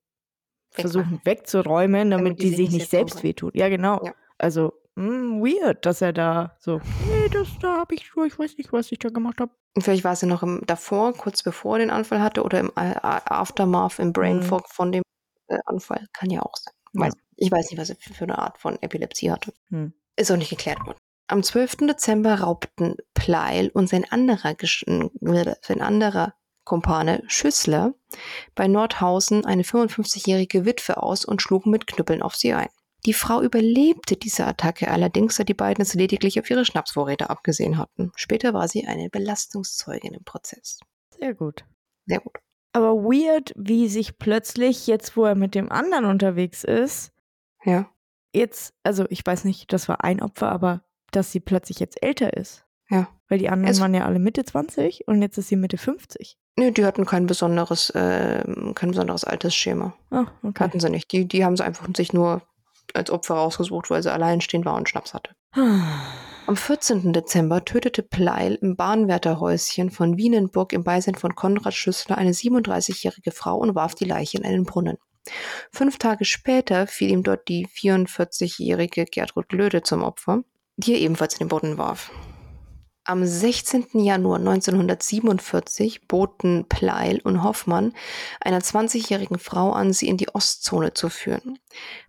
[0.76, 3.54] versuchen wegzuräumen, damit, die, sich nicht selbst wehtut.
[3.54, 4.04] Ja, genau.
[4.04, 4.12] Ja.
[4.38, 8.56] Also mh, weird, dass er da so, nee, das da habe ich schon, ich weiß
[8.58, 9.52] nicht, was ich da gemacht habe.
[9.78, 12.72] Vielleicht war es ja noch im, davor, kurz bevor er den Anfall hatte, oder im
[12.76, 14.42] äh, Aftermath, im Brain Mhm.
[14.42, 15.02] Fog von dem
[15.48, 16.06] äh, Anfall.
[16.12, 16.74] Kann ja auch sein.
[16.94, 17.10] Ja.
[17.36, 19.52] Ich weiß nicht, was er für, eine Art von Epilepsie hatte.
[19.68, 19.92] Hm.
[20.16, 20.96] Ist auch nicht geklärt worden.
[21.28, 21.78] Am 12.
[21.88, 24.56] Dezember raubten Pleil und sein anderer,
[25.60, 26.34] sein anderer
[26.66, 27.94] Kumpane Schüssler
[28.54, 32.68] bei Nordhausen eine 55-jährige Witwe aus und schlugen mit Knüppeln auf sie ein.
[33.06, 37.78] Die Frau überlebte diese Attacke allerdings, da die beiden es lediglich auf ihre Schnapsvorräte abgesehen
[37.78, 38.10] hatten.
[38.16, 40.80] Später war sie eine Belastungszeugin im Prozess.
[41.18, 41.64] Sehr gut.
[42.06, 42.34] Sehr gut.
[42.72, 47.12] Aber weird, wie sich plötzlich, jetzt wo er mit dem anderen unterwegs ist,
[47.64, 47.88] Ja.
[48.34, 52.34] jetzt, also ich weiß nicht, das war ein Opfer, aber dass sie plötzlich jetzt älter
[52.36, 52.64] ist.
[52.90, 53.08] Ja.
[53.28, 56.36] Weil die anderen Es- waren ja alle Mitte 20 und jetzt ist sie Mitte 50.
[56.58, 58.42] Nee, die hatten kein besonderes, äh,
[58.74, 59.94] kein besonderes Altersschema.
[60.10, 60.64] Ah, okay.
[60.64, 61.12] Hatten sie nicht.
[61.12, 62.42] Die, die haben sie einfach sich nur
[62.94, 65.30] als Opfer rausgesucht, weil sie alleinstehend war und Schnaps hatte.
[66.46, 67.12] Am 14.
[67.12, 73.56] Dezember tötete Pleil im Bahnwärterhäuschen von Wienenburg im Beisein von Konrad Schüssler eine 37-jährige Frau
[73.56, 74.96] und warf die Leiche in einen Brunnen.
[75.72, 80.44] Fünf Tage später fiel ihm dort die 44-jährige Gertrud Löde zum Opfer,
[80.76, 82.12] die er ebenfalls in den Brunnen warf.
[83.08, 84.00] Am 16.
[84.00, 87.92] Januar 1947 boten Pleil und Hoffmann
[88.40, 91.60] einer 20-jährigen Frau an, sie in die Ostzone zu führen.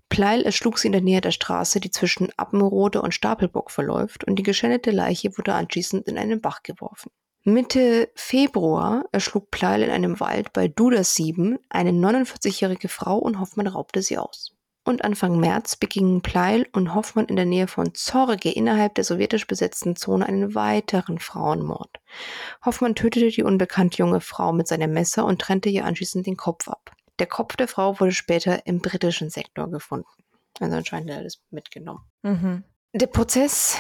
[0.10, 4.40] Pleil erschlug sie in der Nähe der Straße, die zwischen Appenrode und Stapelburg verläuft, und
[4.40, 7.12] die geschändete Leiche wurde anschließend in einen Bach geworfen.
[7.44, 14.02] Mitte Februar erschlug Pleil in einem Wald bei Dudersieben eine 49-jährige Frau und Hoffmann raubte
[14.02, 14.57] sie aus.
[14.88, 19.46] Und Anfang März begingen Pleil und Hoffmann in der Nähe von Zorge innerhalb der sowjetisch
[19.46, 22.00] besetzten Zone einen weiteren Frauenmord.
[22.64, 26.70] Hoffmann tötete die unbekannte junge Frau mit seinem Messer und trennte ihr anschließend den Kopf
[26.70, 26.96] ab.
[27.20, 30.08] Der Kopf der Frau wurde später im britischen Sektor gefunden.
[30.62, 32.06] Also anscheinend hat er alles mitgenommen.
[32.22, 32.64] Mhm.
[32.94, 33.78] Der Prozess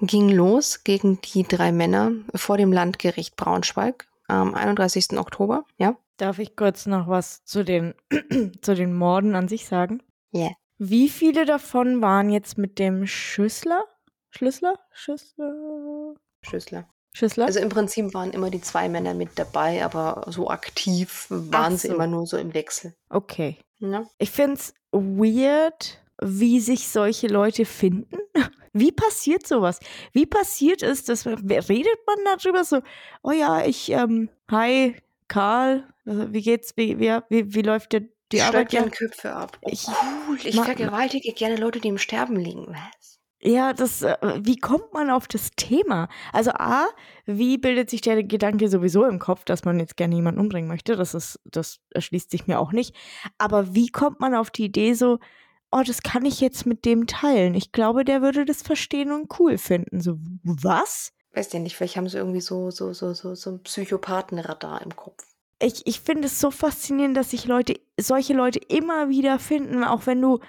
[0.00, 5.12] ging los gegen die drei Männer vor dem Landgericht Braunschweig am 31.
[5.16, 5.64] Oktober.
[5.78, 5.96] Ja?
[6.16, 7.94] Darf ich kurz noch was zu den,
[8.62, 10.02] zu den Morden an sich sagen?
[10.32, 10.50] Ja.
[10.78, 13.84] Wie viele davon waren jetzt mit dem Schüssler?
[14.30, 14.78] Schlüssler?
[14.92, 16.14] Schüssler?
[16.42, 16.88] Schüssler.
[17.12, 17.46] Schüssler?
[17.46, 21.78] Also im Prinzip waren immer die zwei Männer mit dabei, aber so aktiv waren Ach
[21.78, 21.94] sie so.
[21.94, 22.94] immer nur so im Wechsel.
[23.08, 23.58] okay.
[23.80, 24.04] Ja?
[24.18, 28.18] Ich find's weird, wie sich solche Leute finden.
[28.72, 29.80] Wie passiert sowas?
[30.12, 32.82] Wie passiert es, dass redet man darüber so,
[33.24, 34.94] oh ja, ich, ähm, hi,
[35.26, 38.02] Karl, also wie geht's, wie, wie, wie läuft der,
[38.32, 38.70] die ich Arbeit?
[38.70, 39.58] schneide gerne Köpfe ab.
[39.62, 39.86] Oh, Ich-
[40.28, 40.38] cool.
[40.44, 42.66] Ich vergewaltige gerne Leute, die im Sterben liegen.
[42.68, 43.18] Was?
[43.42, 46.08] ja, das, äh, wie kommt man auf das Thema?
[46.32, 46.86] Also A,
[47.24, 50.94] wie bildet sich der Gedanke sowieso im Kopf, dass man jetzt gerne jemanden umbringen möchte?
[50.96, 52.94] Das ist, das erschließt sich mir auch nicht.
[53.38, 55.18] Aber wie kommt man auf die Idee so,
[55.72, 57.54] oh, das kann ich jetzt mit dem teilen.
[57.54, 60.00] Ich glaube, der würde das verstehen und cool finden.
[60.00, 61.12] So, was?
[61.32, 64.94] Weiß ja nicht, vielleicht haben sie irgendwie so, so, so, so, so ein Psychopathenradar im
[64.96, 65.24] Kopf.
[65.62, 70.06] Ich, ich finde es so faszinierend, dass sich Leute, solche Leute immer wieder finden, auch
[70.06, 70.40] wenn du,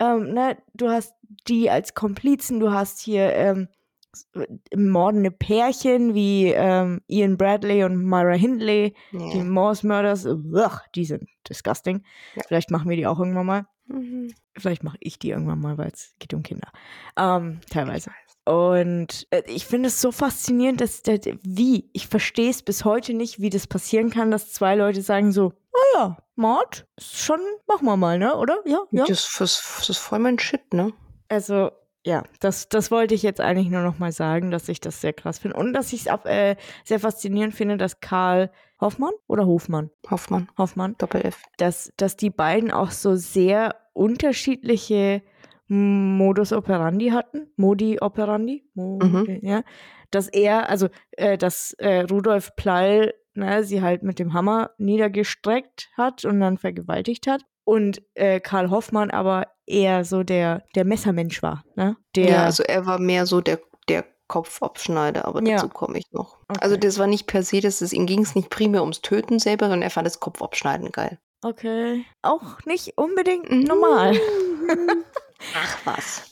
[0.00, 1.14] ähm, ne, du hast
[1.48, 3.68] die als Komplizen, du hast hier ähm,
[4.12, 4.28] s-
[4.76, 9.44] mordende Pärchen wie ähm, Ian Bradley und Myra Hindley, die Ja.
[9.44, 12.02] Morse Murders, ugh, die sind disgusting.
[12.34, 12.42] Ja.
[12.46, 13.66] Vielleicht machen wir die auch irgendwann mal.
[13.86, 14.34] Mhm.
[14.58, 16.72] Vielleicht mache ich die irgendwann mal, weil es geht um Kinder.
[17.16, 18.10] Ähm, teilweise.
[18.46, 23.12] Und äh, ich finde es so faszinierend, dass, dass wie, ich verstehe es bis heute
[23.12, 27.86] nicht, wie das passieren kann, dass zwei Leute sagen so, oh ja, Mord, schon, machen
[27.86, 28.60] wir mal, ne, oder?
[28.64, 29.04] Ja, ja.
[29.04, 30.92] Das, das, das ist voll mein Shit, ne?
[31.28, 31.72] Also,
[32.04, 35.12] ja, das, das wollte ich jetzt eigentlich nur noch mal sagen, dass ich das sehr
[35.12, 35.56] krass finde.
[35.56, 39.90] Und dass ich es äh, sehr faszinierend finde, dass Karl Hoffmann oder Hofmann?
[40.08, 41.42] Hoffmann, Hoffmann, Doppel-F.
[41.56, 45.22] dass, dass die beiden auch so sehr unterschiedliche
[45.68, 47.48] Modus operandi hatten.
[47.56, 48.64] Modi operandi.
[48.74, 49.38] Mo Mhm.
[49.42, 49.62] ja.
[50.10, 55.88] Dass er, also, äh, dass äh, Rudolf Pleil ne, sie halt mit dem Hammer niedergestreckt
[55.96, 57.42] hat und dann vergewaltigt hat.
[57.64, 61.64] Und äh, Karl Hoffmann aber eher so der, der Messermensch war.
[61.74, 61.96] Ne?
[62.14, 63.58] Der, Ja, also er war mehr so der,
[63.88, 65.56] der Kopfabschneider, aber Ja.
[65.56, 66.38] dazu komme ich noch.
[66.48, 66.60] Okay.
[66.62, 69.40] Also das war nicht per se, dass es ihm ging es nicht primär ums Töten
[69.40, 71.18] selber, sondern er fand das Kopfabschneiden geil.
[71.44, 72.04] okay.
[72.22, 73.62] Auch nicht unbedingt Mhm.
[73.64, 74.14] normal.
[75.54, 76.28] Ach was.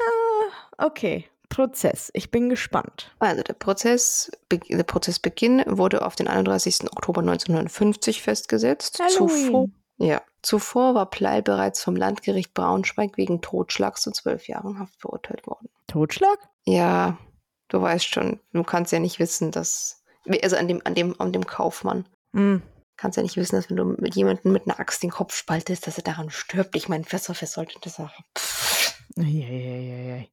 [0.78, 1.24] Okay.
[1.48, 2.10] Prozess.
[2.14, 3.12] Ich bin gespannt.
[3.20, 6.84] Also der Prozess, der Prozessbeginn wurde auf den 31.
[6.90, 9.00] Oktober 1950 festgesetzt.
[9.10, 15.00] Zuvor, ja, zuvor war Pleil bereits vom Landgericht Braunschweig wegen Totschlags zu zwölf Jahren Haft
[15.00, 15.68] verurteilt worden.
[15.86, 16.38] Totschlag?
[16.64, 17.18] Ja,
[17.68, 20.02] du weißt schon, du kannst ja nicht wissen, dass,
[20.42, 22.62] also an dem, an dem, an dem Kaufmann, Hm.
[22.96, 25.86] kannst ja nicht wissen, dass wenn du mit jemandem mit einer Axt den Kopf spaltest,
[25.86, 26.74] dass er daran stirbt.
[26.74, 28.12] Ich meine, was, was sollte das sagen?
[29.18, 30.28] Eieieiei.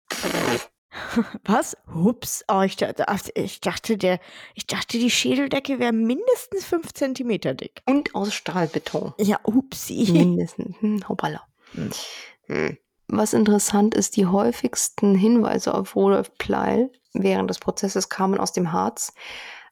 [1.46, 1.78] Was?
[1.94, 2.44] Hups.
[2.48, 4.20] Oh, ich, dachte, ach, ich, dachte, der,
[4.56, 7.82] ich dachte, die Schädeldecke wäre mindestens 5 cm dick.
[7.86, 9.14] Und aus Stahlbeton.
[9.18, 10.08] Ja, upsi.
[10.12, 10.76] Mindestens.
[10.80, 11.42] Hm, hoppala.
[11.74, 11.92] Hm.
[12.48, 12.78] Hm.
[13.08, 18.72] Was interessant ist, die häufigsten Hinweise auf Rudolf Pleil während des Prozesses kamen aus dem
[18.72, 19.14] Harz,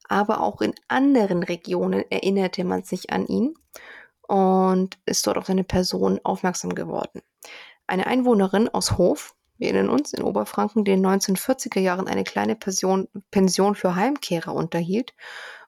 [0.09, 3.53] aber auch in anderen Regionen erinnerte man sich an ihn
[4.27, 7.21] und ist dort auf seine Person aufmerksam geworden.
[7.89, 12.23] Eine Einwohnerin aus Hof, wir erinnern uns, in Oberfranken, die in den 1940er Jahren eine
[12.23, 15.15] kleine Pension, Pension für Heimkehrer unterhielt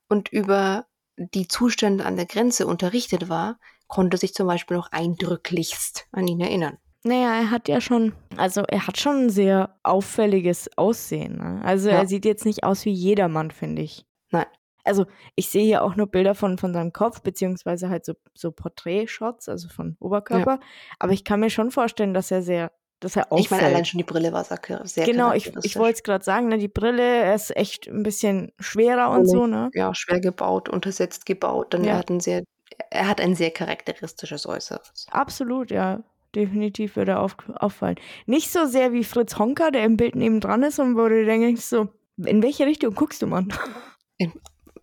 [0.07, 0.85] und über
[1.17, 6.39] die Zustände an der Grenze unterrichtet war, konnte sich zum Beispiel noch eindrücklichst an ihn
[6.39, 6.77] erinnern.
[7.03, 11.37] Naja, er hat ja schon, also er hat schon ein sehr auffälliges Aussehen.
[11.37, 11.61] Ne?
[11.65, 11.95] Also Ja.
[11.97, 14.05] er sieht jetzt nicht aus wie jedermann, finde ich.
[14.29, 14.45] Nein.
[14.83, 15.05] Also
[15.35, 19.49] ich sehe hier auch nur Bilder von, von seinem Kopf, beziehungsweise halt so, so Porträtshots,
[19.49, 20.59] also von Oberkörper.
[20.99, 23.45] Aber ich kann mir schon vorstellen, dass er sehr, dass er auffällt.
[23.45, 26.47] Ich meine, allein schon die Brille war sehr genau, ich, ich wollte es gerade sagen,
[26.47, 29.25] ne, die Brille er ist echt ein bisschen schwerer und Oh.
[29.25, 29.69] so, ne?
[29.73, 31.73] ja, schwer gebaut, untersetzt gebaut.
[31.73, 31.91] Dann Ja.
[31.93, 32.43] er hat ein sehr,
[32.89, 35.07] er hat ein sehr charakteristisches Äußeres.
[35.11, 36.03] Absolut, ja.
[36.33, 37.97] Definitiv würde auf, auffallen.
[38.25, 41.61] Nicht so sehr wie Fritz Honka, der im Bild nebendran ist und wo du denkst
[41.63, 43.51] so, in welche Richtung guckst du, Mann?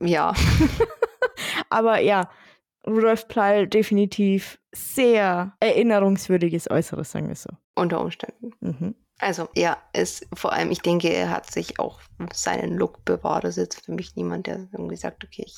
[0.00, 0.32] Ja,
[1.70, 2.30] Aber ja,
[2.86, 7.50] Rudolf Pleil definitiv sehr erinnerungswürdiges Äußeres, sagen wir so.
[7.74, 8.52] unter Umständen.
[8.60, 8.94] Mhm.
[9.20, 12.00] Also, ja, es, vor allem, ich denke, er hat sich auch
[12.32, 13.42] seinen Look bewahrt.
[13.42, 15.56] Das ist jetzt für mich niemand, der irgendwie sagt, okay, ich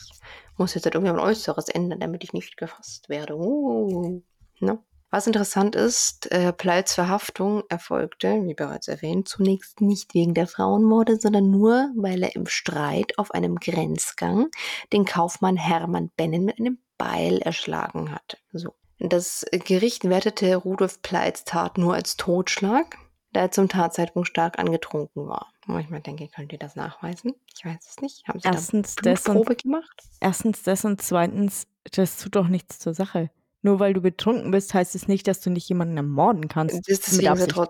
[0.56, 3.36] muss jetzt halt irgendwie mein Äußeres ändern, damit ich nicht gefasst werde.
[3.36, 4.22] Uh,
[4.60, 4.78] ne?
[5.10, 11.16] Was interessant ist, äh, Pleits Verhaftung erfolgte, wie bereits erwähnt, zunächst nicht wegen der Frauenmorde,
[11.16, 14.50] sondern nur, weil er im Streit auf einem Grenzgang
[14.92, 18.38] den Kaufmann Hermann Bennen mit einem Beil erschlagen hatte.
[18.52, 18.74] So.
[19.00, 22.96] Das Gericht wertete Rudolf Pleits Tat nur als Totschlag,
[23.32, 25.50] da er zum Tatzeitpunkt stark angetrunken war.
[25.80, 27.32] Ich mir denke, könnt ihr das nachweisen?
[27.56, 28.28] Ich weiß es nicht.
[28.28, 30.02] Haben Sie Erstens da und Blutprobe gemacht?
[30.20, 33.30] erstens das und zweitens, das tut doch nichts zur Sache.
[33.62, 36.80] Nur weil du betrunken bist, heißt es nicht, dass du nicht jemanden ermorden kannst.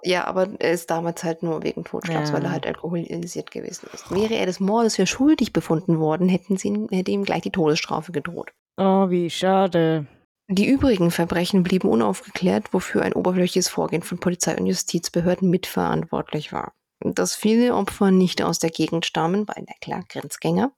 [0.04, 2.36] Ja, aber er ist damals halt nur wegen Totschlags, Ja.
[2.36, 4.10] weil er halt alkoholisiert gewesen ist.
[4.10, 7.50] Wäre er des Mordes für schuldig befunden worden, hätten sie ihm, hätte ihm gleich die
[7.50, 8.52] Todesstrafe gedroht.
[8.76, 10.06] Oh, wie schade.
[10.48, 16.72] Die übrigen Verbrechen blieben unaufgeklärt, wofür ein oberflächliches Vorgehen von Polizei und Justizbehörden mitverantwortlich war.
[17.02, 20.72] Dass viele Opfer nicht aus der Gegend stammen, weil na klar, Grenzgänger,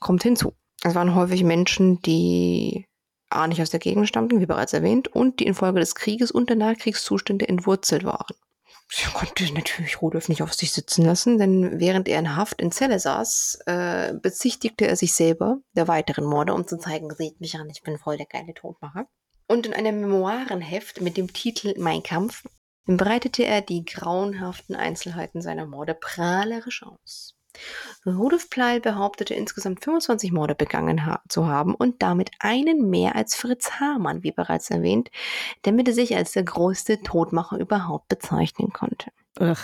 [0.00, 0.52] kommt hinzu.
[0.82, 2.86] Es waren häufig Menschen, die
[3.30, 6.48] A nicht aus der Gegend stammten, wie bereits erwähnt, und die infolge des Krieges und
[6.48, 8.34] der Nachkriegszustände entwurzelt waren.
[8.90, 12.72] Ich konnte natürlich Rudolf nicht auf sich sitzen lassen, denn während er in Haft in
[12.72, 17.56] Zelle saß, äh, bezichtigte er sich selber der weiteren Morde, um zu zeigen, seht mich
[17.56, 19.06] an, ich bin voll der geile Todmacher.
[19.46, 22.44] Und in einem Memoirenheft mit dem Titel Mein Kampf
[22.86, 27.37] breitete er die grauenhaften Einzelheiten seiner Morde prahlerisch aus.
[28.06, 33.34] Rudolf Pleil behauptete insgesamt 25 Morde begangen ha zu haben und damit einen mehr als
[33.34, 35.10] Fritz Hamann, wie bereits erwähnt,
[35.64, 39.10] der mit sich als der größte Todmacher überhaupt bezeichnen konnte.
[39.40, 39.56] Ugh.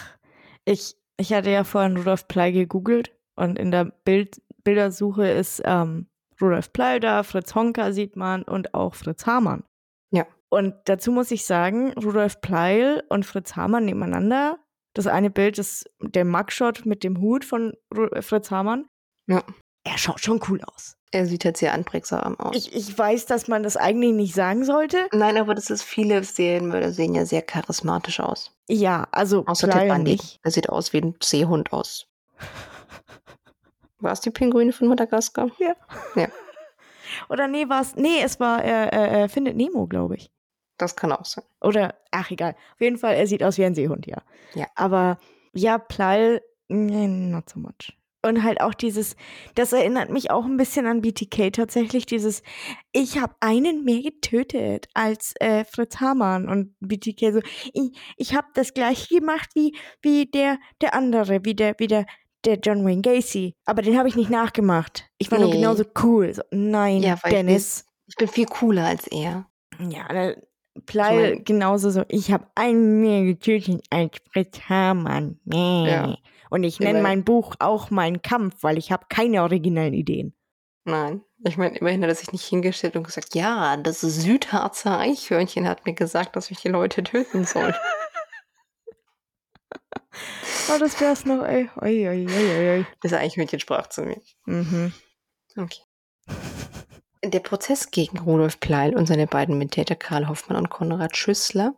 [0.64, 6.06] Ich, ich hatte ja vorhin Rudolf Plei gegoogelt und in der Bild, Bildersuche ist ähm,
[6.40, 9.64] Rudolf Plei da, Fritz Honka sieht man und auch Fritz Hamann.
[10.10, 10.26] Ja.
[10.48, 14.58] Und dazu muss ich sagen, Rudolf Pleil und Fritz Hamann nebeneinander.
[14.94, 18.86] Das eine Bild ist der Mugshot mit dem Hut von Ru Fritz Hamann.
[19.26, 19.42] Ja.
[19.84, 20.96] Er schaut schon cool aus.
[21.10, 22.56] Er sieht halt sehr anprägsam aus.
[22.56, 25.06] Ich, ich weiß, dass man das eigentlich nicht sagen sollte.
[25.12, 28.52] Nein, aber das ist viele Serienmörder sehen ja sehr charismatisch aus.
[28.68, 30.12] Ja, also Außer Ted Bundy.
[30.12, 30.40] nicht.
[30.42, 32.06] Er sieht aus wie ein Seehund aus.
[33.98, 35.50] War es die Pinguine von Madagaskar?
[37.28, 37.94] Oder nee, war's.
[37.94, 40.30] Nee, es war, er, er, er findet Nemo, glaube ich.
[40.78, 41.44] Das kann auch sein.
[41.60, 42.56] Oder, ach egal.
[42.74, 44.22] Auf jeden Fall, er sieht aus wie ein Seehund, ja.
[44.54, 44.66] Ja.
[44.74, 45.18] Aber
[45.52, 47.96] ja, Plall, nee, not so much.
[48.22, 49.16] Und halt auch dieses,
[49.54, 52.42] das erinnert mich auch ein bisschen an BTK tatsächlich, dieses,
[52.90, 57.40] ich habe einen mehr getötet als äh, Fritz Hamann und BTK so,
[57.74, 62.06] ich, ich habe das gleiche gemacht wie, wie der, der andere, wie der, wie der,
[62.46, 63.54] der John Wayne Gacy.
[63.66, 65.06] Aber den habe ich nicht nachgemacht.
[65.18, 65.56] Ich war nur Nee.
[65.56, 66.32] genauso cool.
[66.32, 67.84] So, nein, Ja, Dennis.
[68.06, 69.46] Ich bin viel cooler als er.
[69.80, 70.34] Ja,
[70.74, 72.04] da, Pleil mein- genauso so.
[72.08, 75.38] Ich habe einen mehr getötet als Fritz Hamann.
[75.44, 75.88] Nee.
[75.90, 76.16] Ja.
[76.50, 80.34] Und ich nenne mein Buch auch Mein Kampf, weil ich habe keine originellen Ideen.
[80.84, 81.22] Nein.
[81.46, 85.84] Ich meine, immerhin hat er sich nicht hingestellt und gesagt, ja, das Südharzer Eichhörnchen hat
[85.86, 87.74] mir gesagt, dass ich die Leute töten soll.
[90.72, 91.68] Oh, das wär's noch, ey.
[91.82, 92.86] Oi, oi, oi, oi.
[93.02, 94.20] Das Eichhörnchen sprach zu mir.
[94.46, 94.92] Mhm.
[95.56, 95.82] Okay.
[97.24, 101.74] Der Prozess gegen Rudolf Pleil und seine beiden Mittäter Karl Hoffmann und Konrad Schüssler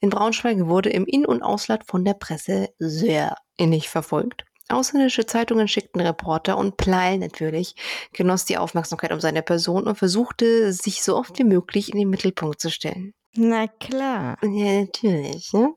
[0.00, 4.44] in Braunschweig wurde im In- und Ausland von der Presse sehr innig verfolgt.
[4.68, 7.74] Ausländische Zeitungen schickten Reporter und Pleil natürlich
[8.12, 12.10] genoss die Aufmerksamkeit um seine Person und versuchte, sich so oft wie möglich in den
[12.10, 13.14] Mittelpunkt zu stellen.
[13.34, 14.36] Na klar.
[14.42, 15.52] Ja, natürlich.
[15.52, 15.74] Ne?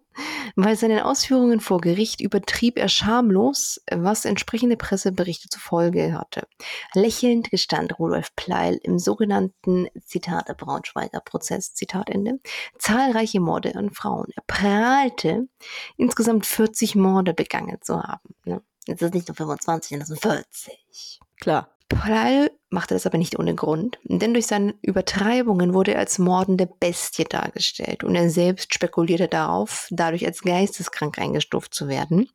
[0.55, 6.47] Bei seinen Ausführungen vor Gericht übertrieb er schamlos, was entsprechende Presseberichte zur Folge hatte.
[6.93, 12.39] Lächelnd gestand Rudolf Pleil im sogenannten Zitat der Braunschweiger Prozess, Zitat Ende,
[12.78, 14.28] zahlreiche Morde an Frauen.
[14.36, 15.47] Er prahlte,
[15.97, 18.36] insgesamt 40 Morde begangen zu haben.
[18.45, 18.62] Ne?
[18.88, 21.20] Jetzt ist nicht nur 25, das sind 40.
[21.39, 21.70] Klar.
[21.92, 26.66] Pleil machte das aber nicht ohne Grund, denn durch seine Übertreibungen wurde er als mordende
[26.66, 32.30] Bestie dargestellt und er selbst spekulierte darauf, dadurch als geisteskrank eingestuft zu werden.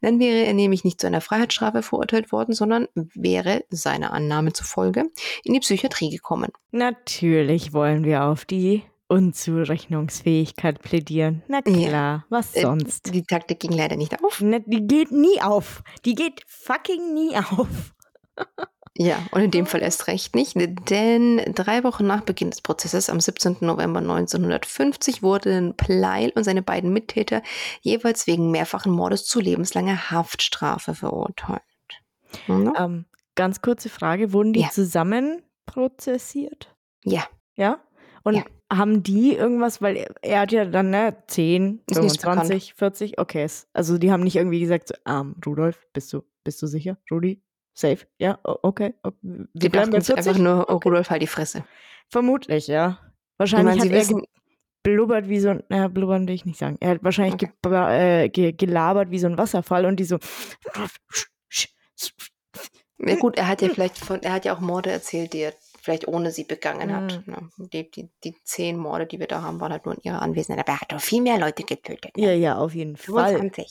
[0.00, 5.04] Dann wäre er nämlich nicht zu einer Freiheitsstrafe verurteilt worden, sondern wäre seiner Annahme zufolge
[5.44, 6.50] in die Psychiatrie gekommen.
[6.70, 11.42] Natürlich wollen wir auf die Unzurechnungsfähigkeit plädieren.
[11.48, 12.24] Na klar, ja.
[12.30, 13.14] was äh, sonst?
[13.14, 14.40] Die Taktik ging leider nicht auf.
[14.40, 15.82] Ne, die geht nie auf.
[16.06, 17.92] Die geht fucking nie auf.
[18.96, 23.08] Ja, und in dem Fall erst recht nicht, denn drei Wochen nach Beginn des Prozesses
[23.08, 23.56] am 17.
[23.60, 27.42] November 1950 wurden Pleil und seine beiden Mittäter
[27.80, 31.62] jeweils wegen mehrfachen Mordes zu lebenslanger Haftstrafe verurteilt.
[32.46, 32.74] Mhm.
[32.78, 34.70] Ähm, ganz kurze Frage, wurden die ja.
[34.70, 36.74] zusammen prozessiert?
[37.02, 37.24] Ja.
[37.56, 37.80] Ja?
[38.24, 38.44] Und ja.
[38.70, 43.48] haben die irgendwas, weil er, er hat ja dann ne, 10, 25, 40, okay.
[43.72, 46.98] Also die haben nicht irgendwie gesagt, so, ähm, Rudolf, bist du, bist du sicher?
[47.10, 47.42] Rudi,
[47.74, 48.94] Safe, ja, okay.
[49.22, 50.16] Wir die bleiben 40.
[50.16, 50.88] einfach nur okay.
[50.88, 51.64] Rudolf halt die Fresse.
[52.08, 52.98] Vermutlich, ja.
[53.38, 54.22] Wahrscheinlich meine, hat er
[54.82, 56.76] blubbert wie so ein, naja, blubbern will ich nicht sagen.
[56.80, 58.28] Er hat wahrscheinlich okay.
[58.28, 60.18] ge äh, gelabert wie so ein Wasserfall und die so.
[62.98, 65.54] Ja gut, er hat ja vielleicht von, er hat ja auch Morde erzählt, die er
[65.80, 66.94] vielleicht ohne sie begangen mhm.
[66.94, 67.26] hat.
[67.26, 67.48] Ne?
[67.72, 70.66] Die, die, die zehn Morde, die wir da haben, waren halt nur in ihrer Anwesenheit.
[70.66, 72.16] Aber er hat doch viel mehr Leute getötet.
[72.16, 72.24] Ne?
[72.24, 73.68] Ja, ja, auf jeden 25.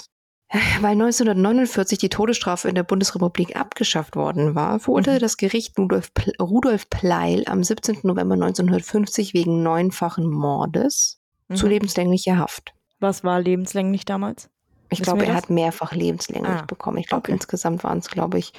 [0.82, 5.24] Weil 1949 die Todesstrafe in der Bundesrepublik abgeschafft worden war, verurteilte mhm.
[5.24, 8.00] das Gericht Rudolf, Rudolf Pleil am 17.
[8.04, 11.56] November 1950 wegen neunfachen Mordes mhm.
[11.56, 12.74] zu lebenslänglicher Haft.
[13.00, 14.50] Was war lebenslänglich damals?
[14.90, 16.98] Ich glaube, er hat mehrfach lebenslänglich ah, bekommen.
[16.98, 17.32] Ich glaube, okay.
[17.32, 18.52] insgesamt waren es, glaube ich,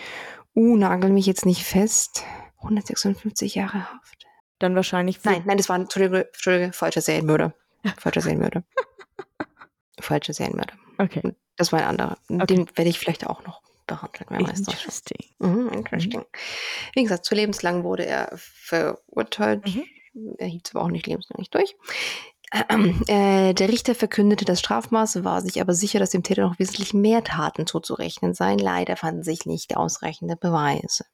[0.56, 2.24] uh, nagel mich jetzt nicht fest,
[2.60, 4.26] 156 Jahre Haft.
[4.58, 5.22] Dann wahrscheinlich.
[5.24, 7.52] Nein, nein, das war, Entschuldige, Entschuldige falscher Serienmörder.
[7.98, 8.64] Falscher Serienmörder.
[10.00, 10.74] falscher Serienmörder.
[10.96, 11.34] Okay.
[11.62, 12.16] Das war ein anderer.
[12.28, 12.46] Okay.
[12.46, 14.26] Den werde ich vielleicht auch noch behandeln.
[14.30, 15.24] Wer weiß das interesting.
[15.38, 16.18] Mhm, interesting.
[16.18, 16.26] Mhm.
[16.94, 19.64] Wie gesagt, zu lebenslang wurde er verurteilt.
[19.64, 19.84] Mhm.
[20.38, 21.76] Er hielt zwar auch nicht lebenslang durch.
[23.06, 26.92] Äh, der Richter verkündete das Strafmaß, war sich aber sicher, dass dem Täter noch wesentlich
[26.92, 28.58] mehr Taten zuzurechnen seien.
[28.58, 31.04] Leider fanden sich nicht ausreichende Beweise.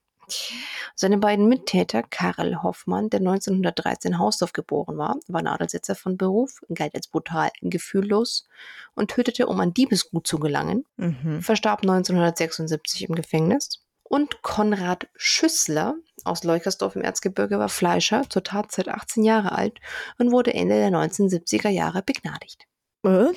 [0.94, 6.60] Seine beiden Mittäter, Karl Hoffmann, der 1913 in Hausdorf geboren war, war Nadelsetzer von Beruf,
[6.68, 8.48] galt als brutal gefühllos
[8.94, 11.42] und tötete, um an Diebesgut zu gelangen, mhm.
[11.42, 13.80] verstarb 1976 im Gefängnis.
[14.02, 19.78] Und Konrad Schüssler aus Leukersdorf im Erzgebirge war Fleischer, zur Tatzeit 18 Jahre alt
[20.18, 22.66] und wurde Ende der 1970er Jahre begnadigt.
[23.04, 23.32] Äh?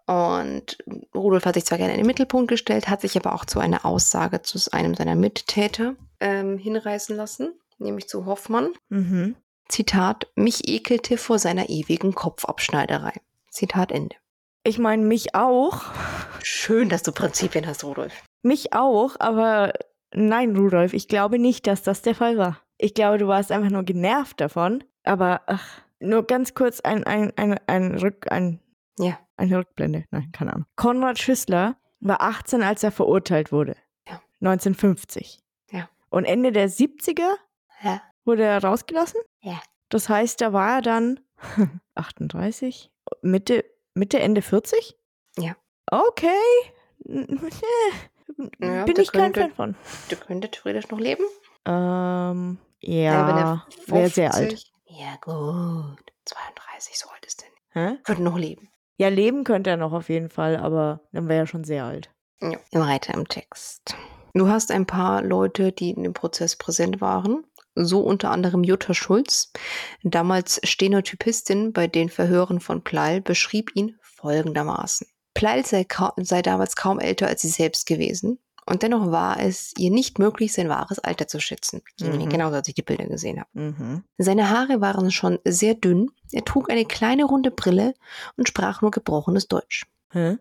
[0.07, 0.79] Und
[1.15, 3.85] Rudolf hat sich zwar gerne in den Mittelpunkt gestellt, hat sich aber auch zu einer
[3.85, 8.73] Aussage zu einem seiner Mittäter ähm, hinreißen lassen, nämlich zu Hoffmann.
[8.89, 9.37] Mhm.
[9.69, 13.13] Zitat, mich ekelte vor seiner ewigen Kopfabschneiderei.
[13.51, 14.17] Zitat Ende.
[14.65, 15.83] Ich meine, mich auch.
[16.43, 18.13] Schön, dass du Prinzipien hast, Rudolf.
[18.43, 19.73] Mich auch, aber
[20.13, 22.61] nein, Rudolf, ich glaube nicht, dass das der Fall war.
[22.77, 24.85] Ich glaube, du warst einfach nur genervt davon.
[25.05, 28.61] Aber ach, nur ganz kurz ein, ein, ein, ein, Rück, ein
[28.99, 29.19] ja.
[29.43, 30.05] Eine Rückblende.
[30.13, 30.67] Nein, keine Ahnung.
[30.77, 33.77] Konrad Schüssler war 18, als er verurteilt wurde.
[34.07, 34.21] Ja.
[34.41, 35.41] 1950.
[35.73, 35.89] Ja.
[36.11, 37.35] Und Ende der 70er
[37.83, 38.01] ja.
[38.25, 39.21] wurde er rausgelassen.
[39.41, 39.61] Ja.
[39.89, 41.21] Das heißt, da war er dann
[41.97, 43.65] 38, Mitte,
[43.95, 44.97] Mitte, Ende 40?
[45.37, 45.57] Ja.
[45.87, 46.29] Okay.
[48.61, 49.75] Ja, Bin ich kein Fan von.
[50.09, 51.25] Du könntest theoretisch noch leben?
[51.65, 53.67] Ähm, ja.
[53.87, 54.73] Wäre sehr alt.
[54.87, 56.13] Ja, gut.
[56.27, 57.63] 32, so alt ist er nicht.
[57.71, 58.03] Hä?
[58.05, 58.69] Könnte noch leben.
[59.03, 62.09] Ja, leben könnte er noch auf jeden Fall, aber dann wäre er schon sehr alt.
[62.41, 63.97] Ja, weiter im Text.
[64.33, 67.43] Du hast ein paar Leute, die in dem Prozess präsent waren.
[67.75, 69.53] So unter anderem Jutta Schulz,
[70.05, 75.09] damals Stenotypistin bei den Verhören von Pleil, beschrieb ihn folgendermaßen.
[75.35, 75.85] Pleil sei,
[76.19, 78.39] sei damals kaum älter als sie selbst gewesen.
[78.65, 81.83] Und dennoch war es ihr nicht möglich, sein wahres Alter zu schätzen.
[82.01, 82.29] Mhm.
[82.29, 83.51] Genauso als ich die Bilder gesehen habe.
[83.55, 84.05] Mhm.
[84.19, 86.11] Seine Haare waren schon sehr dünn.
[86.31, 87.95] Er trug eine kleine runde Brille
[88.37, 89.87] und sprach nur gebrochenes Deutsch.
[90.13, 90.39] Hä?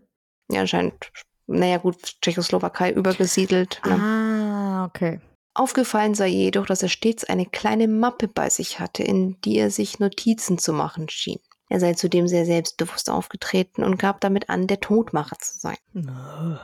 [0.51, 1.11] Ja, anscheinend,
[1.47, 3.81] naja gut, Tschechoslowakei übergesiedelt.
[3.85, 3.93] Ne?
[3.93, 5.19] Ah, okay.
[5.53, 9.71] Aufgefallen sei jedoch, dass er stets eine kleine Mappe bei sich hatte, in die er
[9.71, 11.39] sich Notizen zu machen schien.
[11.67, 15.77] Er sei zudem sehr selbstbewusst aufgetreten und gab damit an, der Todmacher zu sein.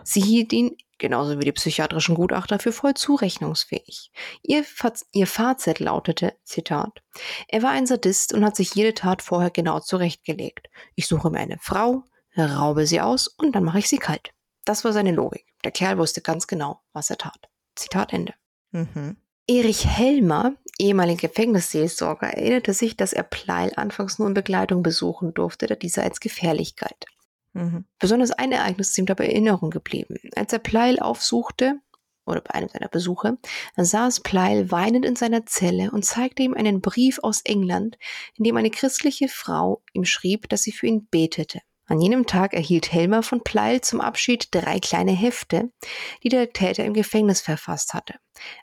[0.04, 4.12] Sie hielt ihn genauso wie die psychiatrischen Gutachter, für voll zurechnungsfähig.
[4.42, 7.02] Ihr, Faz ihr Fazit lautete, Zitat,
[7.48, 10.68] er war ein Sadist und hat sich jede Tat vorher genau zurechtgelegt.
[10.96, 12.04] Ich suche mir eine Frau,
[12.38, 14.32] raube sie aus und dann mache ich sie kalt.
[14.66, 15.46] Das war seine Logik.
[15.64, 17.50] Der Kerl wusste ganz genau, was er tat.
[17.76, 18.34] Zitat Ende.
[18.72, 19.18] Mhm.
[19.50, 25.68] Erich Helmer, ehemaliger Gefängnisseelsorger, erinnerte sich, dass er Pleil anfangs nur in Begleitung besuchen durfte,
[25.68, 27.06] da dieser als gefährlich galt.
[27.58, 27.86] Mhm.
[28.00, 30.16] Besonders ein Ereignis ist ihm dabei in Erinnerung geblieben.
[30.36, 31.80] Als er Pleil aufsuchte,
[32.28, 33.38] oder bei einem seiner Besuche,
[33.78, 37.98] saß Pleil weinend in seiner Zelle und zeigte ihm einen Brief aus England,
[38.36, 41.62] in dem eine christliche Frau ihm schrieb, dass sie für ihn betete.
[41.86, 45.72] An jenem Tag erhielt Helmer von Pleil zum Abschied drei kleine Hefte,
[46.22, 48.16] die der Täter im Gefängnis verfasst hatte.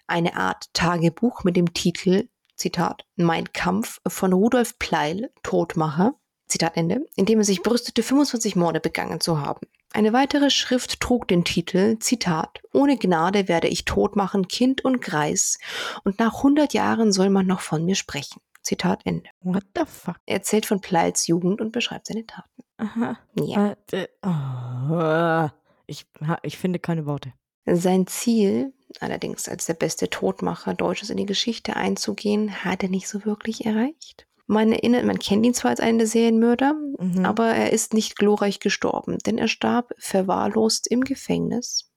[0.07, 6.15] Eine Art Tagebuch mit dem Titel, Zitat, Mein Kampf von Rudolf Pleil, Todmacher,
[6.55, 9.67] Zitat Ende, in dem er sich brüstete, 25 Morde begangen zu haben.
[9.93, 15.01] Eine weitere Schrift trug den Titel, Zitat, Ohne Gnade werde ich tot machen, Kind und
[15.01, 15.59] Greis,
[16.05, 18.41] und nach 100 Jahren soll man noch von mir sprechen.
[18.63, 19.29] Zitat Ende.
[19.41, 20.15] What the fuck?
[20.27, 22.63] Er erzählt von Pleils Jugend und beschreibt seine Taten.
[22.77, 23.19] Aha.
[23.35, 23.75] Ja.
[23.91, 25.51] D- oh,
[25.89, 26.07] ich,
[26.43, 27.33] ich finde keine Worte.
[27.67, 33.09] Sein Ziel, allerdings als der beste Todmacher Deutsches in die Geschichte einzugehen, hat er nicht
[33.09, 34.29] so wirklich erreicht.
[34.47, 37.25] Man erinnert, man kennt ihn zwar als einen der Serienmörder, Mhm.
[37.25, 41.91] aber er ist nicht glorreich gestorben, denn er starb verwahrlost im Gefängnis,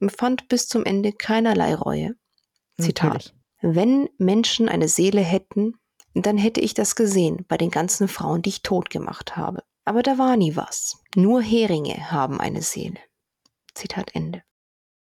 [0.00, 2.14] empfand bis zum Ende keinerlei Reue.
[2.78, 3.12] Zitat.
[3.14, 3.34] Natürlich.
[3.62, 5.74] Wenn Menschen eine Seele hätten,
[6.14, 9.62] dann hätte ich das gesehen bei den ganzen Frauen, die ich tot gemacht habe.
[9.86, 10.98] Aber da war nie was.
[11.16, 12.98] Nur Heringe haben eine Seele.
[13.74, 14.42] Zitat Ende.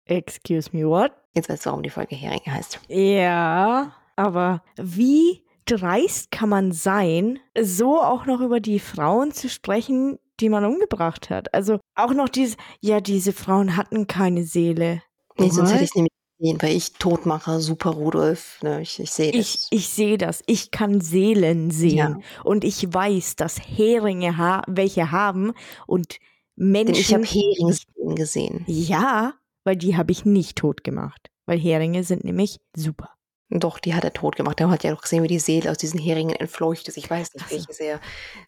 [0.05, 1.13] Excuse me, what?
[1.35, 2.81] Jetzt weißt du, warum die Folge Heringe heißt.
[2.89, 10.19] Ja, aber wie dreist kann man sein, so auch noch über die Frauen zu sprechen,
[10.41, 11.53] die man umgebracht hat?
[11.55, 15.03] Also auch noch dieses, ja, diese Frauen hatten keine Seele.
[15.39, 19.11] Nee, sonst hätte ich es nämlich gesehen, weil ich Todmacher, Super Rudolf, ne, ich, ich
[19.11, 19.69] sehe Ich, das.
[19.71, 20.43] ich sehe das.
[20.47, 21.97] Ich kann Seelen sehen.
[21.97, 22.19] Ja.
[22.45, 25.53] Und ich weiß, dass Heringe ha welche haben
[25.87, 26.17] und
[26.57, 26.95] Menschen.
[26.95, 28.65] Denn ich habe Heringseen gesehen.
[28.67, 31.31] Ja, weil die habe ich nicht tot gemacht.
[31.47, 33.11] Weil Heringe sind nämlich super.
[33.51, 34.61] Doch, die hat er tot gemacht.
[34.61, 36.97] Er hat ja doch gesehen, wie die Seele aus diesen Heringen entfleucht ist.
[36.97, 38.01] Ich weiß nicht, welches er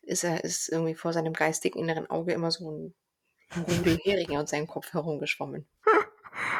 [0.02, 0.22] ist.
[0.24, 2.94] Er ist irgendwie vor seinem geistigen inneren Auge immer so ein
[3.56, 5.66] Rudel Heringe aus seinem Kopf herumgeschwommen.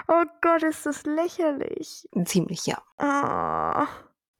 [0.07, 2.07] Oh Gott, ist das lächerlich.
[2.27, 2.83] Ziemlich, ja.
[2.99, 3.87] Ah.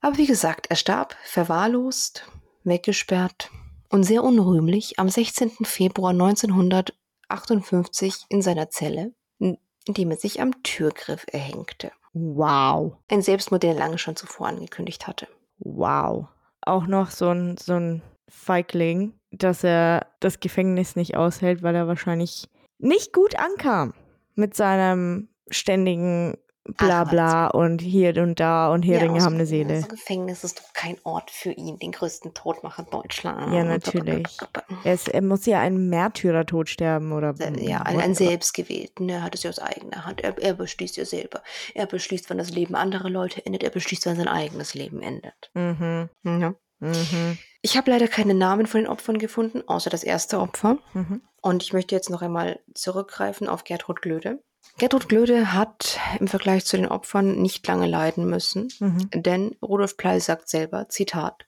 [0.03, 2.27] Aber wie gesagt, er starb verwahrlost,
[2.65, 3.49] weggesperrt
[3.89, 5.53] und sehr unrühmlich am 16.
[5.65, 11.93] Februar 1958 in seiner Zelle, in- indem er sich am Türgriff erhängte.
[12.13, 12.97] Wow.
[13.09, 15.29] Ein Selbstmord, den er lange schon zuvor angekündigt hatte.
[15.59, 16.29] Wow.
[16.61, 21.89] Auch noch so ein, so ein Feigling, dass er das Gefängnis nicht aushält, weil er
[21.89, 22.49] wahrscheinlich
[22.79, 23.95] nicht gut ankam
[24.35, 29.81] mit seinem ständigen Blabla und hier und da und Heringe Ja, haben eine Seele.
[29.81, 33.53] Das Gefängnis ist doch kein Ort für ihn, den größten Todmacher Deutschlands.
[33.53, 34.39] Ja, natürlich.
[34.85, 37.35] Er, ist, er muss ja einen Märtyrertod sterben oder.
[37.59, 39.09] Ja, ein, ein selbstgewählten.
[39.09, 40.21] Er hat es ja aus eigener Hand.
[40.21, 41.43] Er, er beschließt ja selber.
[41.75, 43.65] Er beschließt, wann das Leben anderer Leute endet.
[43.65, 45.51] Er beschließt, wann sein eigenes Leben endet.
[45.55, 46.11] Mhm.
[46.23, 46.55] Ja.
[46.79, 47.39] Mhm.
[47.61, 50.79] Ich habe leider keine Namen von den Opfern gefunden, außer das erste Opfer.
[50.95, 51.23] Mhm.
[51.41, 54.43] Und ich möchte jetzt noch einmal zurückgreifen auf Gertrud Glöde.
[54.79, 59.11] Gertrud Glöde hat im Vergleich zu den Opfern nicht lange leiden müssen, Mhm.
[59.13, 61.47] denn Rudolf Pleil sagt selber, Zitat,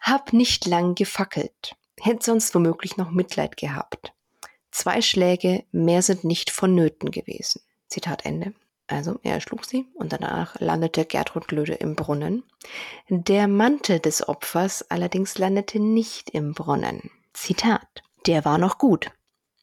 [0.00, 4.12] hab nicht lang gefackelt, hätte sonst womöglich noch Mitleid gehabt.
[4.70, 7.62] Zwei Schläge mehr sind nicht vonnöten gewesen.
[7.88, 8.52] Zitat Ende.
[8.88, 12.44] Also er schlug sie und danach landete Gertrud Glöde im Brunnen.
[13.08, 17.10] Der Mantel des Opfers allerdings landete nicht im Brunnen.
[17.32, 18.02] Zitat.
[18.26, 19.10] Der war noch gut.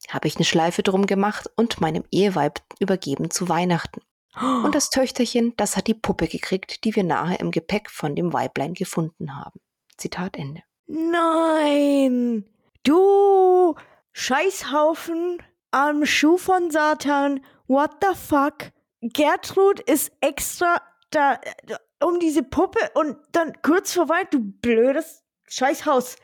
[0.10, 4.02] Habe ich eine Schleife drum gemacht und meinem Eheweib übergeben zu Weihnachten.
[4.36, 8.34] Und das Töchterchen, das hat die Puppe gekriegt, die wir nachher im Gepäck von dem
[8.34, 9.60] Weiblein gefunden haben.
[9.98, 10.64] Zitat Ende.
[10.88, 12.46] Nein!
[12.84, 13.76] Du
[14.12, 15.42] Scheißhaufen
[15.72, 17.44] am Schuh von Satan.
[17.68, 18.72] What the fuck?
[19.02, 20.82] Gertrud ist extra
[21.12, 26.16] da äh, um diese Puppe und dann kurz vor Weihnachten, du blödes Scheißhaus.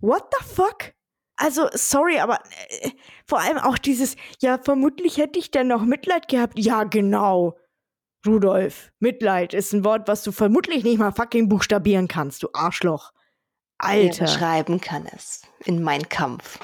[0.00, 0.92] What the fuck?
[1.36, 2.38] Also, sorry, aber
[2.80, 2.90] äh,
[3.26, 6.58] vor allem auch dieses, ja, vermutlich hätte ich dann noch Mitleid gehabt.
[6.58, 7.56] Ja, genau.
[8.26, 13.12] Rudolf, Mitleid ist ein Wort, was du vermutlich nicht mal fucking buchstabieren kannst, du Arschloch.
[13.78, 14.20] Alter.
[14.20, 15.42] Wer schreiben kann es.
[15.64, 16.58] In mein Kampf.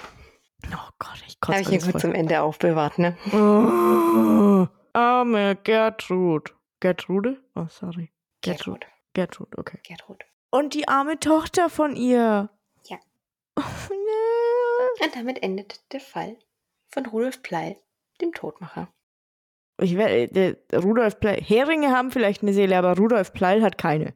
[0.66, 2.00] Oh Gott, ich Habe kotze ich hier gut voll.
[2.00, 3.16] zum Ende aufbewahrt, ne?
[3.32, 6.54] Oh, arme Gertrud.
[6.80, 7.40] Gertrude?
[7.54, 8.10] Oh, sorry.
[8.40, 8.86] Gertrud.
[9.12, 9.78] Gertrud, okay.
[9.86, 10.24] Gertrud.
[10.50, 12.48] Und die arme Tochter von ihr.
[12.88, 12.96] Ja.
[13.56, 14.51] Oh, nee.
[15.00, 16.36] Und damit endet der Fall
[16.88, 17.76] von Rudolf Pleil,
[18.20, 18.92] dem Todmacher.
[19.80, 24.14] Ich werde, Rudolf Pleil, Heringe haben vielleicht eine Seele, aber Rudolf Pleil hat keine.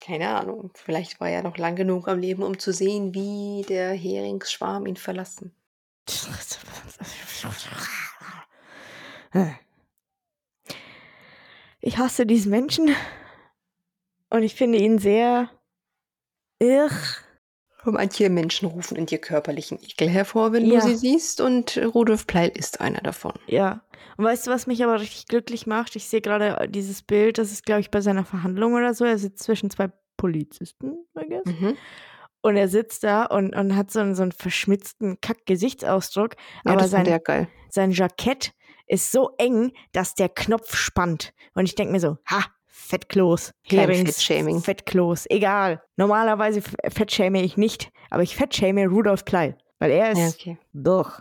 [0.00, 0.70] Keine Ahnung.
[0.74, 4.96] Vielleicht war er noch lang genug am Leben, um zu sehen, wie der Heringsschwarm ihn
[4.96, 5.54] verlassen.
[11.80, 12.94] Ich hasse diesen Menschen
[14.30, 15.50] und ich finde ihn sehr
[16.58, 16.90] irr.
[17.92, 20.80] Manche Menschen rufen in dir körperlichen Ekel hervor, wenn Ja.
[20.80, 23.32] du sie siehst, und Rudolf Pleil ist einer davon.
[23.46, 23.82] Ja.
[24.16, 25.94] Und weißt du, was mich aber richtig glücklich macht?
[25.96, 29.04] Ich sehe gerade dieses Bild, das ist, glaube ich, bei seiner Verhandlung oder so.
[29.04, 31.44] Er sitzt zwischen zwei Polizisten, I guess.
[31.44, 31.76] Mhm.
[32.40, 36.34] Und er sitzt da und, und hat so einen, so einen verschmitzten Kack-Gesichtsausdruck.
[36.64, 37.20] Ja, aber das sein,
[37.70, 38.52] sein Jackett
[38.86, 41.32] ist so eng, dass der Knopf spannt.
[41.54, 42.44] Und ich denke mir so, ha,
[42.80, 44.62] Fettklos, Fettshaming.
[44.62, 45.82] Fettklos, egal.
[45.96, 50.58] Normalerweise fettschäme ich nicht, aber ich fettschäme Rudolf Pleil, weil er ist Ja, okay.
[50.72, 51.20] doch.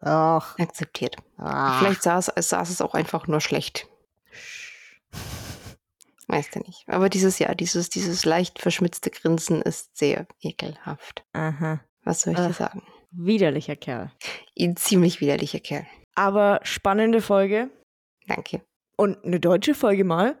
[0.00, 0.58] Doch.
[0.58, 1.16] Akzeptiert.
[1.38, 1.78] Ah.
[1.80, 3.88] Vielleicht saß, saß es auch einfach nur schlecht.
[6.28, 6.84] Weißt du nicht.
[6.88, 11.24] Aber dieses Jahr, dieses, dieses leicht verschmitzte Grinsen ist sehr ekelhaft.
[11.32, 11.80] Aha.
[12.04, 12.54] Was soll ich dir Ach.
[12.54, 12.82] sagen?
[13.10, 14.12] Widerlicher Kerl.
[14.58, 15.86] Ein ziemlich widerlicher Kerl.
[16.14, 17.70] Aber spannende Folge
[18.26, 18.62] Danke.
[18.96, 20.38] und eine deutsche Folge mal.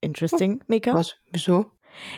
[0.00, 0.94] Interesting, Mika.
[0.94, 1.16] Was?
[1.30, 1.70] Wieso?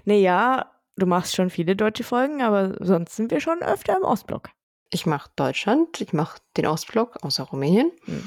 [0.05, 4.51] Naja, du machst schon viele deutsche Folgen, aber sonst sind wir schon öfter im Ostblock.
[4.91, 8.25] Ich mache Deutschland, ich mache den Ostblock außer Rumänien Hm.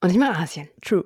[0.00, 0.68] und ich mache Asien.
[0.82, 1.04] True.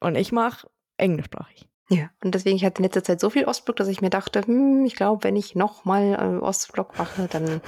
[0.00, 0.68] Und ich mache
[0.98, 1.66] englischsprachig.
[1.90, 4.42] Ja, und deswegen ich hatte in letzter Zeit so viel Ostblock, dass ich mir dachte,
[4.46, 7.60] hm, ich glaube, wenn ich nochmal äh, Ostblock mache, dann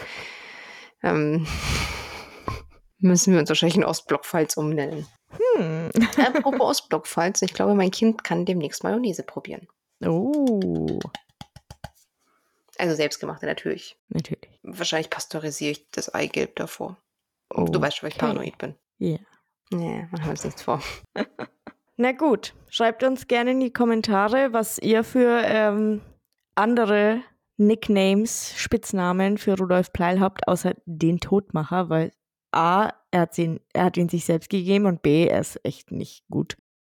[1.02, 1.46] ähm,
[2.98, 5.06] müssen wir uns wahrscheinlich in Ostblock-Files umnennen.
[5.56, 5.90] Hm.
[6.18, 9.66] Apropos Ostblock-Files, ich glaube, mein Kind kann demnächst Mayonnaise probieren.
[10.04, 10.98] Oh,
[12.78, 13.96] Also selbstgemachte natürlich.
[14.08, 14.60] natürlich.
[14.62, 16.96] Wahrscheinlich pasteurisiere ich das Eigelb davor.
[17.54, 18.26] Oh, Du weißt schon, weil ich okay.
[18.26, 18.74] paranoid bin.
[18.98, 19.18] Ja.
[19.70, 20.82] Nee, machen wir uns nichts vor.
[21.96, 26.02] Na gut, schreibt uns gerne in die Kommentare, was ihr für ähm,
[26.54, 27.22] andere
[27.56, 32.12] Nicknames, Spitznamen für Rudolf Pleil habt, außer den Todmacher, weil
[32.52, 35.90] A, er hat, ihn, er hat ihn sich selbst gegeben und B, er ist echt
[35.90, 36.56] nicht gut.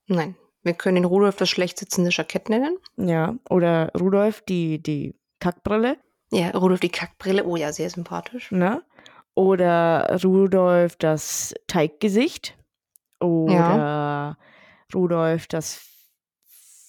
[0.08, 2.78] Nein, wir können den Rudolf das schlecht sitzende Jackett nennen.
[2.98, 5.98] Ja, oder Rudolf, die, die Kackbrille,
[6.32, 7.46] Ja, Rudolf die Kackbrille.
[7.46, 8.52] Oh ja, sehr sympathisch.
[8.52, 8.82] ne?
[9.36, 12.58] Oder Rudolf, das Teiggesicht.
[13.20, 14.38] Oder
[14.94, 15.80] Rudolf, das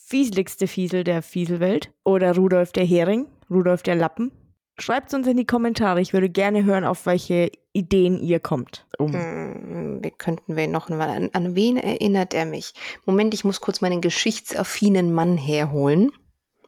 [0.07, 1.93] fieseligste Fiesel der Fieselwelt.
[2.05, 4.33] Oder Rudolf der Hering, Rudolf der Lappen.
[4.81, 6.01] Schreibt uns in die Kommentare.
[6.01, 8.87] Ich würde gerne hören, auf welche Ideen ihr kommt.
[8.99, 9.13] Um.
[9.13, 12.73] Hm, wir könnten wir noch mal an, an wen erinnert er mich?
[13.05, 16.13] Moment, ich muss kurz meinen geschichtsaffinen Mann herholen.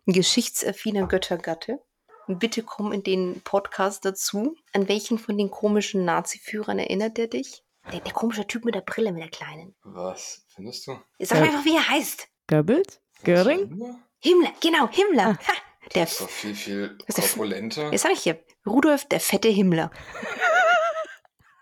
[0.07, 1.79] Ein geschichtsaffiner Göttergatte.
[2.27, 4.55] Bitte komm in den Podcast dazu.
[4.73, 7.63] An welchen von den komischen Nazi-Führern erinnert er dich?
[7.93, 9.75] Der, der komische Typ mit der Brille, mit der kleinen.
[9.83, 10.99] Was findest du?
[11.19, 11.45] Sag Ja.
[11.45, 12.29] mir einfach, wie er heißt.
[12.49, 13.01] Goebbels?
[13.25, 13.69] Göring?
[13.69, 13.99] Himmler?
[14.23, 15.39] Himmler, genau, Himmler.
[15.47, 15.53] Ah.
[15.95, 17.91] Der, Das ist doch viel, viel korpulenter.
[17.91, 19.91] jetzt sag ich hier, Rudolf, der fette Himmler.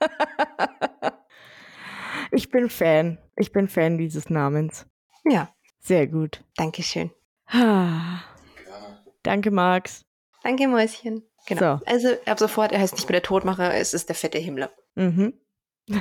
[2.30, 3.18] Ich bin Fan.
[3.36, 4.86] Ich bin Fan dieses Namens.
[5.24, 5.48] Ja,
[5.80, 6.44] Sehr gut.
[6.56, 7.10] danke schön.
[7.46, 8.20] Ah,
[8.64, 9.02] Gerne.
[9.22, 10.04] Danke, Max.
[10.42, 11.22] Danke, Mäuschen.
[11.46, 11.78] Genau.
[11.78, 11.84] So.
[11.86, 14.70] Also ab sofort, er heißt nicht mehr der Todmacher, es ist der fette Himmler.
[14.94, 15.32] Mhm.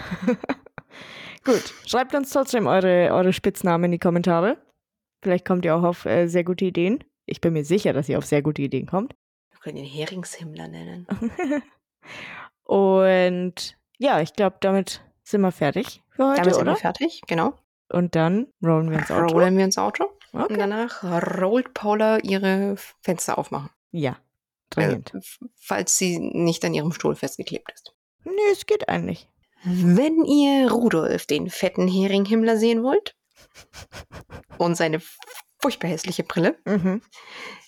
[1.46, 4.58] Gut, schreibt uns trotzdem eure, eure Spitznamen in die Kommentare.
[5.24, 7.04] Vielleicht kommt ihr auch auf äh, sehr gute Ideen.
[7.28, 9.14] Ich bin mir sicher, dass ihr auf sehr gute Ideen kommt.
[9.52, 11.06] Wir können ihn Heringshimmler nennen.
[12.64, 16.72] Und ja, ich glaube, damit sind wir fertig für heute, Damit sind oder?
[16.72, 17.54] wir fertig, genau.
[17.90, 19.34] Und dann rollen wir ins Auto.
[19.34, 20.58] Rollen wir ins Auto und Okay.
[20.58, 21.04] danach
[21.42, 23.70] rollt Paula ihre Fenster aufmachen.
[23.92, 24.18] Ja,
[24.70, 25.14] dringend.
[25.14, 25.20] Äh,
[25.56, 27.94] falls sie nicht an ihrem Stuhl festgeklebt ist.
[28.26, 29.30] nee, es geht eigentlich.
[29.64, 33.16] Wenn ihr Rudolf, den fetten Hering-Himmler, sehen wollt
[34.58, 35.02] und seine
[35.68, 37.01] furchtbar hässliche Brille, Mhm.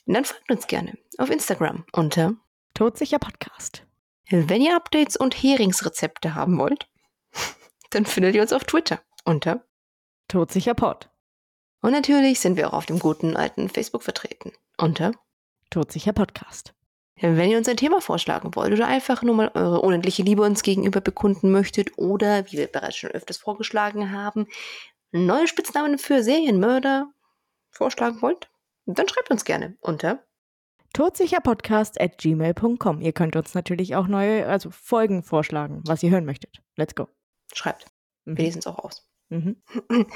[0.05, 2.33] dann folgt uns gerne auf Instagram unter
[2.73, 3.85] Todsicher Podcast.
[4.29, 6.87] Wenn ihr Updates und Heringsrezepte haben wollt,
[7.89, 9.65] dann findet ihr uns auf Twitter unter.
[10.29, 11.09] Todsicher Pod.
[11.81, 15.11] Und natürlich sind wir auch auf dem guten alten Facebook vertreten unter.
[15.69, 16.73] Todsicher Podcast.
[17.19, 20.63] Wenn ihr uns ein Thema vorschlagen wollt oder einfach nur mal eure unendliche Liebe uns
[20.63, 24.47] gegenüber bekunden möchtet oder, wie wir bereits schon öfters vorgeschlagen haben,
[25.11, 27.11] neue Spitznamen für Serienmörder
[27.71, 28.49] vorschlagen wollt,
[28.85, 30.23] dann schreibt uns gerne unter.
[30.93, 33.01] Todsicherpodcast at gmail.com.
[33.01, 36.61] Ihr könnt uns natürlich auch neue, also Folgen vorschlagen, was ihr hören möchtet.
[36.75, 37.07] Let's go.
[37.53, 37.85] Schreibt.
[38.25, 38.37] Wir Mhm.
[38.37, 39.07] lesen es auch aus.
[39.29, 39.61] Mhm.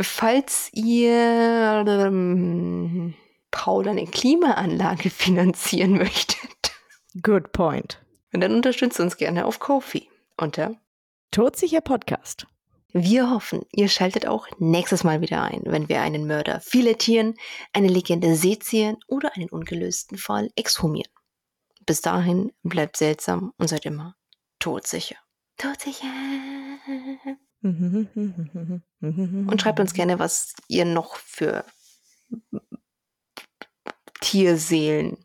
[0.00, 3.14] Falls ihr ähm,
[3.50, 6.72] Paul eine Klimaanlage finanzieren möchtet,
[7.22, 8.02] Good point.
[8.32, 10.74] dann unterstützt uns gerne auf Kofi unter.
[11.30, 12.46] Todsicher Podcast.
[12.98, 17.34] Wir hoffen, ihr schaltet auch nächstes Mal wieder ein, wenn wir einen Mörder filetieren,
[17.74, 21.12] eine Legende sezieren oder einen ungelösten Fall exhumieren.
[21.84, 24.16] Bis dahin bleibt seltsam und seid immer
[24.60, 25.16] todsicher.
[25.58, 26.06] Todsicher.
[27.62, 31.66] Und schreibt uns gerne, was ihr noch für
[34.22, 35.18] Tierseelen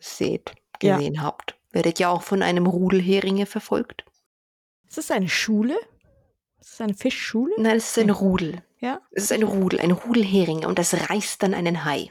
[0.00, 0.96] seht, Ja.
[0.98, 1.58] gesehen habt.
[1.70, 4.04] Werdet ja auch von einem Rudel Heringe verfolgt?
[4.86, 5.78] Ist das eine Schule?
[6.60, 7.54] Ist das eine Fischschule?
[7.58, 8.62] Nein, es ist ein Rudel.
[8.78, 12.08] Ja, Es ist ein Rudel, ein Rudel Heringe und das reißt dann einen Hai.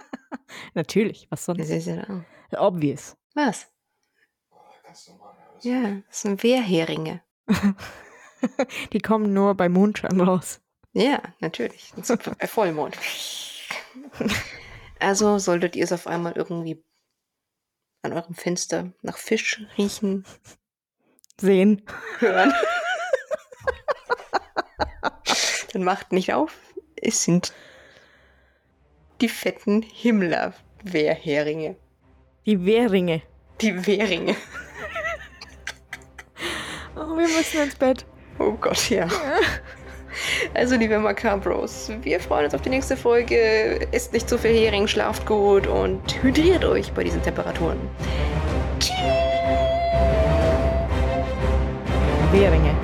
[0.74, 1.26] natürlich.
[1.30, 1.70] Was Das sonst?
[1.70, 2.24] ist ja
[2.58, 3.16] Obvious.
[3.34, 3.66] was?
[5.62, 7.22] Ja, das sind Wehrheringe.
[8.92, 10.60] Die kommen nur bei Mondschein raus.
[10.92, 11.92] Ja, natürlich.
[11.96, 12.96] Das ist bei Vollmond.
[14.98, 16.82] Also solltet ihr es auf einmal irgendwie
[18.02, 20.24] an eurem Fenster nach Fisch riechen,
[21.40, 21.82] Sehen.
[22.18, 22.52] hören,
[25.76, 26.54] dann macht nicht auf.
[27.00, 27.52] Es sind
[29.20, 31.76] die fetten Himmler-Wehrheringe.
[32.46, 33.22] Die Wehringe.
[33.60, 34.34] Die Wehringe.
[36.98, 38.06] Oh, wir müssen ins Bett.
[38.38, 39.06] Oh Gott, ja.
[40.54, 43.86] Also, liebe Macabros, wir freuen uns auf die nächste Folge.
[43.92, 47.78] Esst nicht zu viel Hering, schlaft gut und hydriert euch bei diesen Temperaturen.
[52.32, 52.75] Wehringe.